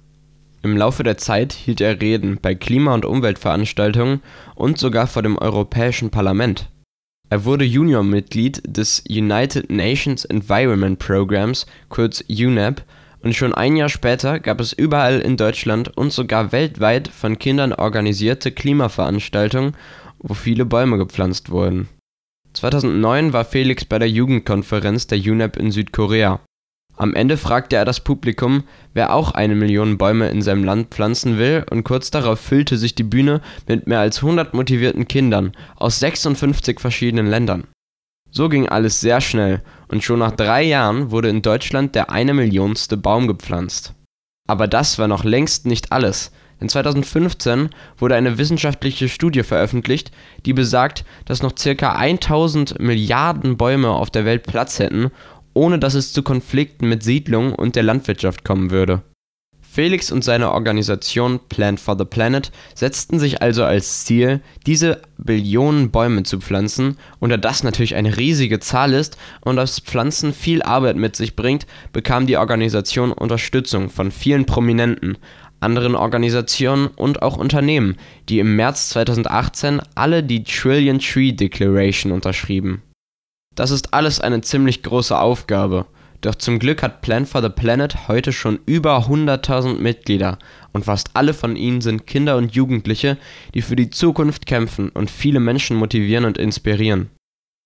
Im 0.62 0.76
Laufe 0.76 1.02
der 1.02 1.18
Zeit 1.18 1.52
hielt 1.52 1.80
er 1.80 2.00
Reden 2.00 2.38
bei 2.40 2.54
Klima- 2.54 2.94
und 2.94 3.04
Umweltveranstaltungen 3.04 4.22
und 4.54 4.78
sogar 4.78 5.08
vor 5.08 5.22
dem 5.24 5.36
Europäischen 5.36 6.10
Parlament. 6.10 6.68
Er 7.30 7.44
wurde 7.44 7.64
Juniormitglied 7.64 8.62
des 8.66 9.02
United 9.08 9.70
Nations 9.70 10.24
Environment 10.24 10.98
Programs, 10.98 11.66
kurz 11.88 12.22
UNEP, 12.28 12.82
und 13.22 13.34
schon 13.34 13.54
ein 13.54 13.76
Jahr 13.76 13.88
später 13.88 14.38
gab 14.38 14.60
es 14.60 14.74
überall 14.74 15.20
in 15.20 15.38
Deutschland 15.38 15.96
und 15.96 16.12
sogar 16.12 16.52
weltweit 16.52 17.08
von 17.08 17.38
Kindern 17.38 17.72
organisierte 17.72 18.52
Klimaveranstaltungen, 18.52 19.74
wo 20.18 20.34
viele 20.34 20.66
Bäume 20.66 20.98
gepflanzt 20.98 21.50
wurden. 21.50 21.88
2009 22.52 23.32
war 23.32 23.46
Felix 23.46 23.86
bei 23.86 23.98
der 23.98 24.10
Jugendkonferenz 24.10 25.06
der 25.06 25.18
UNEP 25.18 25.56
in 25.56 25.72
Südkorea 25.72 26.40
am 26.96 27.14
Ende 27.14 27.36
fragte 27.36 27.76
er 27.76 27.84
das 27.84 28.00
Publikum, 28.00 28.64
wer 28.92 29.14
auch 29.14 29.32
eine 29.32 29.54
Million 29.56 29.98
Bäume 29.98 30.28
in 30.28 30.42
seinem 30.42 30.64
Land 30.64 30.88
pflanzen 30.90 31.38
will, 31.38 31.64
und 31.70 31.84
kurz 31.84 32.10
darauf 32.10 32.38
füllte 32.38 32.76
sich 32.76 32.94
die 32.94 33.02
Bühne 33.02 33.40
mit 33.66 33.86
mehr 33.86 34.00
als 34.00 34.18
100 34.18 34.54
motivierten 34.54 35.08
Kindern 35.08 35.52
aus 35.76 35.98
56 35.98 36.78
verschiedenen 36.78 37.26
Ländern. 37.26 37.64
So 38.30 38.48
ging 38.48 38.68
alles 38.68 39.00
sehr 39.00 39.20
schnell, 39.20 39.62
und 39.88 40.04
schon 40.04 40.20
nach 40.20 40.32
drei 40.32 40.62
Jahren 40.62 41.10
wurde 41.10 41.28
in 41.28 41.42
Deutschland 41.42 41.94
der 41.94 42.10
eine 42.10 42.34
Millionste 42.34 42.96
Baum 42.96 43.26
gepflanzt. 43.26 43.94
Aber 44.48 44.68
das 44.68 44.98
war 44.98 45.08
noch 45.08 45.24
längst 45.24 45.66
nicht 45.66 45.90
alles, 45.90 46.30
denn 46.60 46.68
2015 46.68 47.70
wurde 47.98 48.14
eine 48.14 48.38
wissenschaftliche 48.38 49.08
Studie 49.08 49.42
veröffentlicht, 49.42 50.12
die 50.46 50.52
besagt, 50.52 51.04
dass 51.24 51.42
noch 51.42 51.54
ca. 51.54 51.92
1000 51.92 52.80
Milliarden 52.80 53.56
Bäume 53.56 53.90
auf 53.90 54.10
der 54.10 54.24
Welt 54.24 54.44
Platz 54.44 54.78
hätten 54.78 55.10
ohne 55.54 55.78
dass 55.78 55.94
es 55.94 56.12
zu 56.12 56.22
Konflikten 56.22 56.88
mit 56.88 57.02
Siedlungen 57.02 57.54
und 57.54 57.76
der 57.76 57.82
Landwirtschaft 57.84 58.44
kommen 58.44 58.70
würde. 58.70 59.02
Felix 59.74 60.12
und 60.12 60.22
seine 60.22 60.52
Organisation 60.52 61.40
Plant 61.48 61.80
for 61.80 61.98
the 61.98 62.04
Planet 62.04 62.52
setzten 62.76 63.18
sich 63.18 63.42
also 63.42 63.64
als 63.64 64.04
Ziel, 64.04 64.40
diese 64.66 65.02
Billionen 65.18 65.90
Bäume 65.90 66.22
zu 66.22 66.38
pflanzen, 66.38 66.96
und 67.18 67.30
da 67.30 67.36
das 67.36 67.64
natürlich 67.64 67.96
eine 67.96 68.16
riesige 68.16 68.60
Zahl 68.60 68.92
ist 68.92 69.18
und 69.40 69.56
das 69.56 69.80
Pflanzen 69.80 70.32
viel 70.32 70.62
Arbeit 70.62 70.94
mit 70.94 71.16
sich 71.16 71.34
bringt, 71.34 71.66
bekam 71.92 72.28
die 72.28 72.36
Organisation 72.36 73.10
Unterstützung 73.10 73.90
von 73.90 74.12
vielen 74.12 74.46
Prominenten, 74.46 75.18
anderen 75.58 75.96
Organisationen 75.96 76.86
und 76.86 77.22
auch 77.22 77.36
Unternehmen, 77.36 77.96
die 78.28 78.38
im 78.38 78.54
März 78.54 78.90
2018 78.90 79.80
alle 79.96 80.22
die 80.22 80.44
Trillion 80.44 81.00
Tree 81.00 81.32
Declaration 81.32 82.12
unterschrieben 82.12 82.82
das 83.54 83.70
ist 83.70 83.94
alles 83.94 84.20
eine 84.20 84.40
ziemlich 84.40 84.82
große 84.82 85.18
Aufgabe, 85.18 85.86
doch 86.24 86.34
zum 86.34 86.58
Glück 86.58 86.82
hat 86.82 87.02
Plan 87.02 87.26
for 87.26 87.42
the 87.42 87.50
Planet 87.50 88.08
heute 88.08 88.32
schon 88.32 88.58
über 88.64 89.06
100.000 89.06 89.78
Mitglieder 89.78 90.38
und 90.72 90.86
fast 90.86 91.10
alle 91.12 91.34
von 91.34 91.54
ihnen 91.54 91.82
sind 91.82 92.06
Kinder 92.06 92.38
und 92.38 92.54
Jugendliche, 92.54 93.18
die 93.52 93.60
für 93.60 93.76
die 93.76 93.90
Zukunft 93.90 94.46
kämpfen 94.46 94.88
und 94.88 95.10
viele 95.10 95.38
Menschen 95.38 95.76
motivieren 95.76 96.24
und 96.24 96.38
inspirieren. 96.38 97.10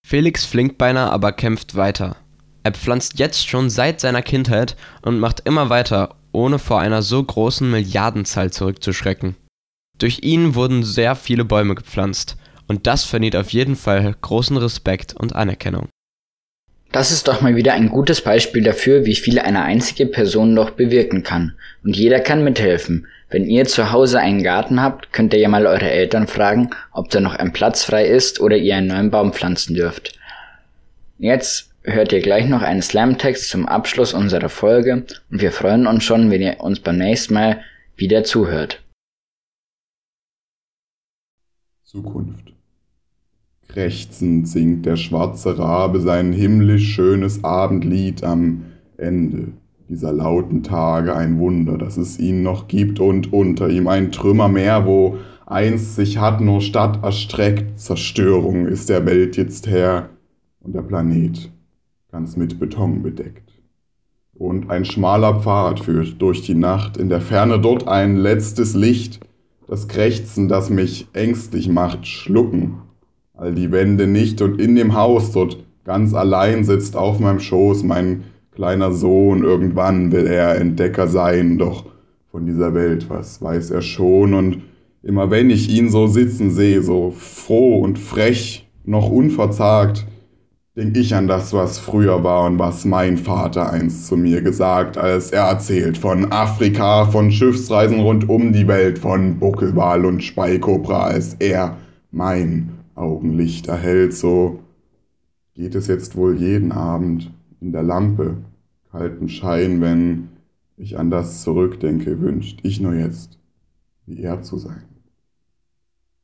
Felix 0.05 0.44
Flinkbeiner 0.44 1.12
aber 1.12 1.31
kämpft 1.31 1.77
weiter. 1.77 2.16
Er 2.64 2.72
pflanzt 2.72 3.20
jetzt 3.20 3.46
schon 3.46 3.70
seit 3.70 4.01
seiner 4.01 4.22
Kindheit 4.22 4.77
und 5.03 5.20
macht 5.20 5.40
immer 5.44 5.70
weiter, 5.70 6.16
ohne 6.33 6.59
vor 6.59 6.81
einer 6.81 7.03
so 7.03 7.22
großen 7.22 7.70
Milliardenzahl 7.70 8.51
zurückzuschrecken. 8.51 9.37
Durch 9.98 10.24
ihn 10.24 10.57
wurden 10.57 10.83
sehr 10.83 11.14
viele 11.14 11.44
Bäume 11.44 11.77
gepflanzt 11.77 12.37
und 12.68 12.87
das 12.87 13.04
verdient 13.04 13.35
auf 13.35 13.50
jeden 13.50 13.74
Fall 13.74 14.14
großen 14.20 14.57
Respekt 14.57 15.14
und 15.16 15.35
Anerkennung. 15.35 15.88
Das 16.92 17.11
ist 17.11 17.28
doch 17.28 17.42
mal 17.42 17.57
wieder 17.57 17.74
ein 17.74 17.90
gutes 17.90 18.22
Beispiel 18.22 18.62
dafür, 18.62 19.04
wie 19.04 19.14
viel 19.14 19.38
eine 19.38 19.62
einzige 19.62 20.07
Person 20.07 20.57
doch 20.57 20.70
bewirken 20.70 21.22
kann. 21.22 21.54
Und 21.85 21.96
jeder 21.96 22.20
kann 22.20 22.44
mithelfen. 22.44 23.07
Wenn 23.28 23.44
ihr 23.44 23.66
zu 23.66 23.92
Hause 23.92 24.20
einen 24.20 24.42
Garten 24.42 24.81
habt, 24.81 25.12
könnt 25.12 25.35
ihr 25.35 25.40
ja 25.40 25.50
mal 25.50 25.66
eure 25.66 25.90
Eltern 25.90 26.26
fragen, 26.26 26.70
ob 26.92 27.11
da 27.11 27.20
noch 27.20 27.35
ein 27.35 27.52
Platz 27.52 27.85
frei 27.85 28.07
ist 28.07 28.40
oder 28.40 28.57
ihr 28.57 28.76
einen 28.76 28.87
neuen 28.87 29.11
Baum 29.11 29.35
pflanzen 29.35 29.74
dürft. 29.74 30.18
Jetzt 31.18 31.74
hört 31.83 32.12
ihr 32.12 32.20
gleich 32.20 32.46
noch 32.48 32.62
einen 32.62 32.81
Slam-Text 32.81 33.50
zum 33.50 33.68
Abschluss 33.68 34.14
unserer 34.14 34.48
Folge 34.48 35.04
und 35.31 35.42
wir 35.42 35.52
freuen 35.52 35.87
uns 35.87 36.04
schon, 36.04 36.31
wenn 36.31 36.40
ihr 36.40 36.61
uns 36.61 36.81
beim 36.81 36.96
nächsten 36.96 37.35
Mal 37.35 37.62
wieder 37.96 38.24
zuhört. 38.24 38.83
Zukunft. 41.83 42.57
Krächzend 43.78 44.48
singt 44.48 44.86
der 44.86 44.96
schwarze 44.96 45.56
Rabe 45.56 46.00
sein 46.00 46.32
himmlisch 46.32 46.94
schönes 46.94 47.44
Abendlied 47.44 48.24
am 48.24 48.64
Ende 48.96 49.52
dieser 49.88 50.12
lauten 50.12 50.64
Tage 50.64 51.14
ein 51.14 51.38
Wunder, 51.38 51.78
dass 51.78 51.96
es 51.96 52.18
ihn 52.18 52.42
noch 52.42 52.66
gibt 52.66 52.98
und 52.98 53.32
unter 53.32 53.68
ihm 53.68 53.86
ein 53.86 54.10
Trümmermeer, 54.10 54.84
wo 54.84 55.18
einst 55.46 55.94
sich 55.94 56.18
hat 56.18 56.40
nur 56.40 56.60
Stadt 56.60 57.04
erstreckt. 57.04 57.78
Zerstörung 57.78 58.66
ist 58.66 58.88
der 58.88 59.06
Welt 59.06 59.36
jetzt 59.36 59.68
her 59.68 60.08
und 60.58 60.74
der 60.74 60.82
Planet 60.82 61.48
ganz 62.10 62.36
mit 62.36 62.58
Beton 62.58 63.00
bedeckt. 63.00 63.52
Und 64.34 64.70
ein 64.70 64.86
schmaler 64.86 65.40
Pfad 65.40 65.78
führt 65.78 66.20
durch 66.20 66.42
die 66.42 66.56
Nacht, 66.56 66.96
in 66.96 67.08
der 67.08 67.20
Ferne 67.20 67.60
dort 67.60 67.86
ein 67.86 68.16
letztes 68.16 68.74
Licht, 68.74 69.20
das 69.68 69.86
Krächzen, 69.86 70.48
das 70.48 70.68
mich 70.68 71.06
ängstlich 71.12 71.68
macht, 71.68 72.08
schlucken 72.08 72.82
all 73.38 73.55
die 73.55 73.70
Wände 73.70 74.07
nicht 74.07 74.42
und 74.42 74.61
in 74.61 74.74
dem 74.74 74.94
Haus 74.94 75.33
dort 75.33 75.64
ganz 75.85 76.12
allein 76.12 76.64
sitzt 76.64 76.96
auf 76.96 77.20
meinem 77.20 77.40
Schoß 77.40 77.85
mein 77.85 78.24
kleiner 78.51 78.92
Sohn. 78.92 79.44
Irgendwann 79.44 80.12
will 80.12 80.27
er 80.27 80.57
Entdecker 80.57 81.07
sein, 81.07 81.57
doch 81.57 81.87
von 82.31 82.44
dieser 82.44 82.74
Welt, 82.74 83.09
was 83.09 83.40
weiß 83.40 83.70
er 83.70 83.81
schon 83.81 84.35
und 84.35 84.62
immer 85.03 85.31
wenn 85.31 85.51
ich 85.51 85.70
ihn 85.70 85.88
so 85.88 86.09
sitzen 86.09 86.51
sehe, 86.51 86.83
so 86.83 87.14
froh 87.16 87.81
und 87.81 87.98
frech, 87.98 88.68
noch 88.85 89.09
unverzagt, 89.09 90.05
denk 90.77 90.96
ich 90.96 91.14
an 91.14 91.29
das, 91.29 91.53
was 91.53 91.79
früher 91.79 92.24
war 92.24 92.46
und 92.46 92.59
was 92.59 92.85
mein 92.85 93.18
Vater 93.18 93.70
einst 93.70 94.09
zu 94.09 94.16
mir 94.16 94.42
gesagt, 94.42 94.98
als 94.98 95.31
er 95.31 95.44
erzählt 95.44 95.96
von 95.96 96.33
Afrika, 96.33 97.07
von 97.07 97.31
Schiffsreisen 97.31 98.01
rund 98.01 98.29
um 98.29 98.53
die 98.53 98.66
Welt, 98.66 98.98
von 98.98 99.38
Buckelwal 99.38 100.05
und 100.05 100.22
Speikobra, 100.22 101.05
als 101.05 101.35
er 101.38 101.77
mein 102.11 102.77
Augenlicht 102.98 103.68
erhält, 103.68 104.14
so 104.14 104.61
geht 105.54 105.74
es 105.74 105.87
jetzt 105.87 106.16
wohl 106.16 106.37
jeden 106.38 106.72
Abend 106.72 107.32
in 107.61 107.72
der 107.72 107.82
Lampe, 107.82 108.38
kalten 108.90 109.28
Schein, 109.28 109.80
wenn 109.80 110.28
ich 110.76 110.98
an 110.98 111.11
das 111.11 111.42
zurückdenke, 111.42 112.20
wünscht 112.20 112.61
ich 112.62 112.80
nur 112.80 112.94
jetzt, 112.94 113.38
wie 114.06 114.22
er 114.22 114.42
zu 114.42 114.58
sein. 114.58 114.84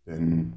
Denn 0.06 0.54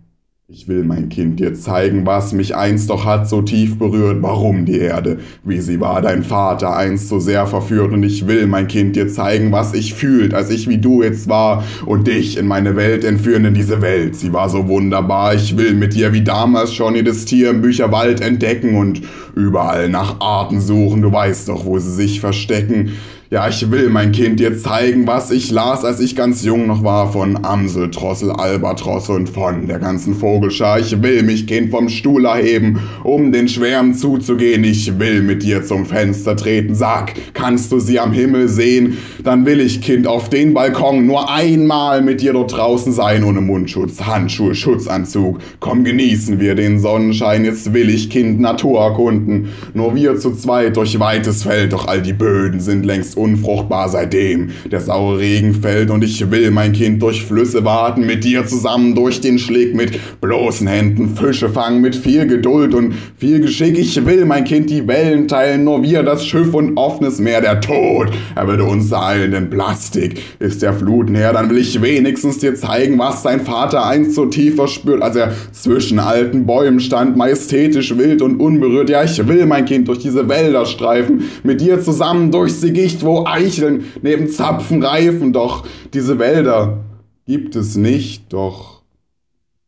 ich 0.50 0.70
will 0.70 0.86
mein 0.86 1.10
Kind 1.10 1.42
dir 1.42 1.56
zeigen, 1.56 2.06
was 2.06 2.32
mich 2.32 2.56
einst 2.56 2.90
doch 2.90 3.04
hat 3.04 3.28
so 3.28 3.42
tief 3.42 3.78
berührt, 3.78 4.22
warum 4.22 4.64
die 4.64 4.80
Erde, 4.80 5.20
wie 5.44 5.60
sie 5.60 5.82
war, 5.82 6.02
dein 6.02 6.24
Vater 6.24 6.74
einst 6.74 7.10
so 7.10 7.20
sehr 7.20 7.46
verführt. 7.48 7.92
Und 7.92 8.04
ich 8.04 8.28
will 8.28 8.48
mein 8.48 8.70
Kind 8.70 8.96
dir 8.96 9.10
zeigen, 9.10 9.52
was 9.52 9.74
ich 9.74 9.94
fühlt, 9.94 10.34
als 10.34 10.50
ich 10.50 10.70
wie 10.70 10.78
du 10.78 11.04
jetzt 11.04 11.28
war 11.28 11.66
und 11.86 12.08
dich 12.08 12.38
in 12.38 12.48
meine 12.48 12.78
Welt 12.78 13.04
entführen, 13.04 13.44
in 13.44 13.56
diese 13.56 13.82
Welt. 13.82 14.16
Sie 14.16 14.32
war 14.32 14.50
so 14.50 14.70
wunderbar, 14.70 15.36
ich 15.36 15.58
will 15.58 15.74
mit 15.74 15.94
dir 15.94 16.14
wie 16.14 16.24
damals 16.24 16.74
schon 16.74 16.96
jedes 16.96 17.26
Tier 17.26 17.50
im 17.50 17.62
Bücherwald 17.62 18.22
entdecken 18.22 18.78
und 18.78 19.02
überall 19.36 19.90
nach 19.90 20.22
Arten 20.22 20.62
suchen. 20.62 21.02
Du 21.02 21.12
weißt 21.12 21.50
doch, 21.50 21.66
wo 21.66 21.78
sie 21.78 21.92
sich 21.92 22.22
verstecken. 22.22 22.94
Ja, 23.30 23.50
ich 23.50 23.70
will 23.70 23.90
mein 23.90 24.14
Kind 24.14 24.40
dir 24.40 24.58
zeigen, 24.58 25.06
was 25.06 25.32
ich 25.32 25.52
las, 25.52 25.84
als 25.84 26.00
ich 26.00 26.16
ganz 26.16 26.46
jung 26.46 26.66
noch 26.66 26.86
war, 26.86 27.12
von 27.12 27.44
Amsel, 27.44 27.90
Drossel, 27.92 28.32
Albatrosse 28.32 29.12
und 29.12 29.28
von 29.28 29.68
der 29.68 29.80
ganzen 29.80 30.16
Vogelschar. 30.16 30.80
Ich 30.80 31.02
will 31.04 31.24
mich, 31.24 31.46
Kind, 31.46 31.70
vom 31.70 31.90
Stuhl 31.90 32.24
erheben, 32.24 32.80
um 33.04 33.34
den 33.34 33.50
Schwärmen 33.50 33.96
zuzugehen. 33.96 34.64
Ich 34.64 34.98
will 34.98 35.22
mit 35.24 35.44
dir 35.44 35.66
zum 35.66 35.86
Fenster 35.86 36.38
treten. 36.38 36.74
Sag, 36.74 37.16
kannst 37.34 37.70
du 37.74 37.82
sie 37.82 38.00
am 38.00 38.14
Himmel 38.14 38.48
sehen? 38.48 38.98
Dann 39.26 39.46
will 39.46 39.60
ich, 39.60 39.82
Kind, 39.82 40.08
auf 40.08 40.30
den 40.30 40.54
Balkon 40.54 41.06
nur 41.06 41.30
einmal 41.30 42.02
mit 42.02 42.22
dir 42.22 42.32
dort 42.32 42.54
draußen 42.56 42.94
sein, 42.94 43.26
ohne 43.26 43.42
Mundschutz, 43.42 44.00
Handschuhe, 44.04 44.56
Schutzanzug. 44.56 45.40
Komm, 45.60 45.84
genießen 45.84 46.40
wir 46.40 46.56
den 46.56 46.80
Sonnenschein. 46.80 47.44
Jetzt 47.44 47.74
will 47.74 47.90
ich, 47.90 48.10
Kind, 48.10 48.40
Natur 48.40 48.80
erkunden. 48.80 49.50
Nur 49.74 49.96
wir 49.96 50.16
zu 50.18 50.32
zweit 50.32 50.78
durch 50.78 50.98
weites 50.98 51.44
Feld, 51.44 51.74
doch 51.74 51.90
all 51.90 52.02
die 52.02 52.14
Böden 52.14 52.62
sind 52.62 52.86
längst 52.86 53.17
unfruchtbar 53.18 53.90
seitdem 53.90 54.52
der 54.72 54.82
saure 54.82 55.20
Regen 55.20 55.54
fällt 55.54 55.90
und 55.90 56.04
ich 56.04 56.30
will 56.32 56.52
mein 56.52 56.74
Kind 56.74 57.02
durch 57.02 57.24
Flüsse 57.24 57.66
warten, 57.66 58.06
mit 58.06 58.24
dir 58.24 58.46
zusammen 58.46 58.96
durch 58.96 59.22
den 59.22 59.40
Schlick, 59.40 59.76
mit 59.76 60.00
bloßen 60.22 60.68
Händen 60.68 61.16
Fische 61.16 61.50
fangen, 61.50 61.82
mit 61.82 61.96
viel 61.96 62.28
Geduld 62.28 62.74
und 62.74 62.94
viel 63.18 63.40
Geschick. 63.40 63.78
Ich 63.78 64.06
will 64.06 64.26
mein 64.26 64.44
Kind 64.44 64.70
die 64.70 64.88
Wellen 64.88 65.28
teilen, 65.28 65.64
nur 65.64 65.84
wir 65.84 66.04
das 66.04 66.26
Schiff 66.26 66.54
und 66.54 66.78
offenes 66.78 67.20
Meer, 67.20 67.42
der 67.42 67.62
Tod. 67.62 68.10
Er 68.36 68.48
würde 68.48 68.64
uns 68.64 68.92
eilen, 68.94 69.32
denn 69.32 69.50
Plastik 69.50 70.22
ist 70.40 70.62
der 70.62 70.74
Fluten 70.74 71.16
her. 71.16 71.34
Dann 71.34 71.50
will 71.50 71.58
ich 71.58 71.82
wenigstens 71.82 72.40
dir 72.40 72.56
zeigen, 72.56 73.00
was 73.00 73.24
sein 73.24 73.42
Vater 73.42 73.86
einst 73.86 74.14
so 74.14 74.26
tief 74.26 74.56
verspürt, 74.56 75.02
als 75.02 75.16
er 75.16 75.34
zwischen 75.52 76.00
alten 76.00 76.46
Bäumen 76.46 76.80
stand, 76.80 77.18
majestätisch 77.18 77.98
wild 77.98 78.22
und 78.22 78.40
unberührt. 78.40 78.90
Ja, 78.90 79.04
ich 79.04 79.28
will 79.28 79.46
mein 79.46 79.66
Kind 79.66 79.88
durch 79.88 80.00
diese 80.00 80.30
Wälder 80.30 80.66
streifen, 80.66 81.24
mit 81.44 81.62
dir 81.62 81.82
zusammen 81.82 82.32
durchs 82.32 82.62
Sigicht, 82.62 83.04
wo 83.08 83.26
Eicheln 83.26 83.86
neben 84.02 84.30
Zapfen 84.30 84.84
reifen, 84.84 85.34
doch 85.34 85.66
diese 85.94 86.20
Wälder 86.20 86.84
gibt 87.26 87.56
es 87.56 87.76
nicht, 87.76 88.32
doch 88.34 88.84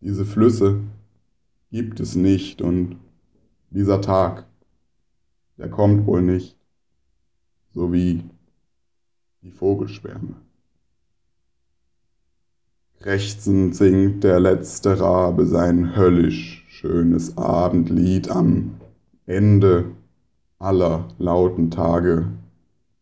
diese 0.02 0.26
Flüsse 0.26 0.82
gibt 1.72 2.00
es 2.00 2.16
nicht. 2.16 2.62
Und 2.62 2.98
dieser 3.70 4.02
Tag, 4.02 4.46
der 5.58 5.70
kommt 5.70 6.06
wohl 6.06 6.22
nicht, 6.22 6.58
so 7.74 7.92
wie 7.92 8.24
die 9.42 9.52
Vogelschwärme. 9.52 10.36
Krächzend 13.00 13.76
singt 13.76 14.26
der 14.26 14.42
letzte 14.42 15.00
Rabe 15.00 15.46
sein 15.46 15.96
höllisch 15.96 16.66
schönes 16.68 17.38
Abendlied 17.38 18.30
am 18.30 18.76
Ende 19.26 19.86
aller 20.58 21.08
lauten 21.18 21.72
Tage 21.72 22.28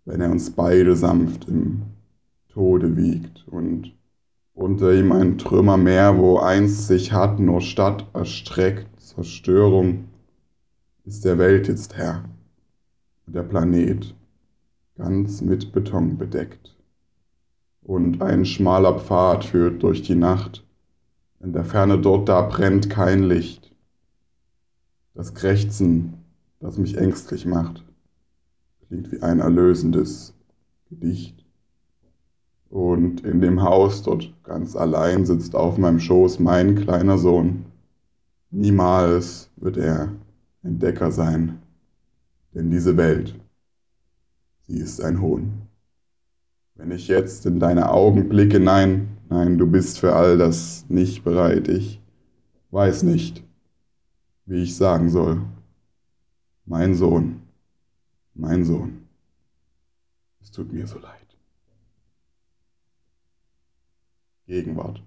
wenn 0.08 0.22
er 0.22 0.32
uns 0.32 0.52
beide 0.52 0.96
sanft 0.96 1.50
im 1.50 1.82
Tode 2.48 2.96
wiegt 2.96 3.46
und 3.50 3.94
unter 4.54 4.94
ihm 4.94 5.12
ein 5.12 5.38
Trümmermeer, 5.38 6.18
wo 6.18 6.40
einst 6.40 6.88
sich 6.88 7.12
hat 7.12 7.40
nur 7.40 7.60
Stadt 7.60 8.08
erstreckt, 8.14 8.88
Zerstörung, 9.02 10.06
ist 11.04 11.26
der 11.26 11.38
Welt 11.38 11.68
jetzt 11.68 11.98
Herr 11.98 12.24
und 13.26 13.36
der 13.36 13.44
Planet 13.44 14.16
ganz 14.96 15.42
mit 15.42 15.74
Beton 15.74 16.18
bedeckt. 16.18 16.76
Und 17.84 18.22
ein 18.22 18.46
schmaler 18.46 18.98
Pfad 19.00 19.44
führt 19.44 19.84
durch 19.84 20.04
die 20.04 20.16
Nacht, 20.16 20.64
in 21.42 21.52
der 21.52 21.66
Ferne 21.66 22.00
dort 22.00 22.30
da 22.30 22.42
brennt 22.44 22.90
kein 22.90 23.24
Licht. 23.24 23.76
Das 25.14 25.34
Krächzen, 25.34 26.14
das 26.62 26.78
mich 26.78 26.98
ängstlich 26.98 27.46
macht 27.46 27.87
klingt 28.88 29.12
wie 29.12 29.22
ein 29.22 29.40
erlösendes 29.40 30.34
Gedicht. 30.90 31.46
Und 32.70 33.22
in 33.22 33.42
dem 33.42 33.64
Haus 33.64 34.04
dort 34.04 34.34
ganz 34.44 34.76
allein 34.76 35.26
sitzt 35.26 35.56
auf 35.56 35.78
meinem 35.78 36.00
Schoß 36.00 36.40
mein 36.40 36.76
kleiner 36.76 37.18
Sohn. 37.18 37.66
Niemals 38.52 39.50
wird 39.56 39.78
er 39.78 40.14
Entdecker 40.64 41.12
sein, 41.12 41.60
denn 42.54 42.72
diese 42.72 42.98
Welt, 42.98 43.36
sie 44.68 44.78
ist 44.78 45.02
ein 45.02 45.22
Hohn. 45.22 45.62
Wenn 46.76 46.92
ich 46.92 47.08
jetzt 47.08 47.46
in 47.46 47.60
deine 47.60 47.90
Augen 47.90 48.30
blicke, 48.30 48.60
nein, 48.60 49.18
nein, 49.30 49.58
du 49.58 49.66
bist 49.66 50.00
für 50.00 50.16
all 50.16 50.38
das 50.38 50.86
nicht 50.90 51.24
bereit. 51.24 51.68
Ich 51.68 52.02
weiß 52.72 53.04
nicht, 53.04 53.44
wie 54.46 54.64
ich 54.64 54.76
sagen 54.76 55.10
soll. 55.10 55.42
Mein 56.66 56.96
Sohn. 56.96 57.47
Mein 58.40 58.66
Sohn, 58.66 59.08
es 60.40 60.52
tut 60.52 60.72
mir 60.72 60.86
so 60.86 61.00
leid. 61.00 61.14
Gegenwart. 64.46 65.02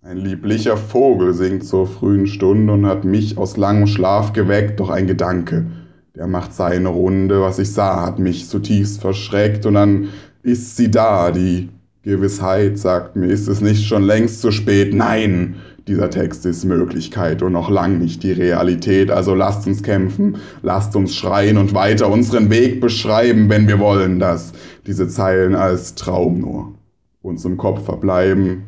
Ein 0.00 0.16
lieblicher 0.16 0.78
Vogel 0.78 1.34
singt 1.34 1.66
zur 1.66 1.86
frühen 1.86 2.26
Stunde 2.26 2.72
und 2.72 2.86
hat 2.86 3.04
mich 3.04 3.36
aus 3.36 3.58
langem 3.58 3.86
Schlaf 3.86 4.32
geweckt, 4.32 4.80
doch 4.80 4.88
ein 4.88 5.06
Gedanke, 5.06 5.66
der 6.14 6.26
macht 6.28 6.54
seine 6.54 6.88
Runde, 6.88 7.42
was 7.42 7.58
ich 7.58 7.72
sah, 7.72 8.06
hat 8.06 8.18
mich 8.18 8.48
zutiefst 8.48 9.02
verschreckt 9.02 9.66
und 9.66 9.74
dann 9.74 10.08
ist 10.42 10.78
sie 10.78 10.90
da, 10.90 11.30
die 11.30 11.68
Gewissheit 12.02 12.78
sagt 12.78 13.16
mir, 13.16 13.26
ist 13.26 13.48
es 13.48 13.60
nicht 13.60 13.84
schon 13.84 14.02
längst 14.02 14.40
zu 14.40 14.50
spät? 14.50 14.94
Nein, 14.94 15.56
dieser 15.88 16.10
Text 16.10 16.46
ist 16.46 16.64
Möglichkeit 16.64 17.42
und 17.42 17.52
noch 17.52 17.70
lang 17.70 17.98
nicht 17.98 18.22
die 18.22 18.32
Realität. 18.32 19.10
Also 19.10 19.34
lasst 19.34 19.66
uns 19.66 19.82
kämpfen, 19.82 20.36
lasst 20.62 20.94
uns 20.94 21.16
schreien 21.16 21.56
und 21.56 21.74
weiter 21.74 22.10
unseren 22.10 22.50
Weg 22.50 22.80
beschreiben, 22.80 23.48
wenn 23.48 23.66
wir 23.66 23.78
wollen, 23.78 24.18
dass 24.18 24.52
diese 24.86 25.08
Zeilen 25.08 25.54
als 25.54 25.94
Traum 25.94 26.40
nur 26.40 26.74
uns 27.22 27.44
im 27.44 27.56
Kopf 27.56 27.84
verbleiben 27.84 28.64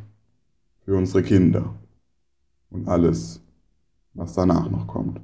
für 0.85 0.96
unsere 0.96 1.22
Kinder 1.22 1.74
und 2.70 2.88
alles, 2.88 3.40
was 4.14 4.35
danach 4.35 4.70
noch 4.70 4.87
kommt. 4.87 5.20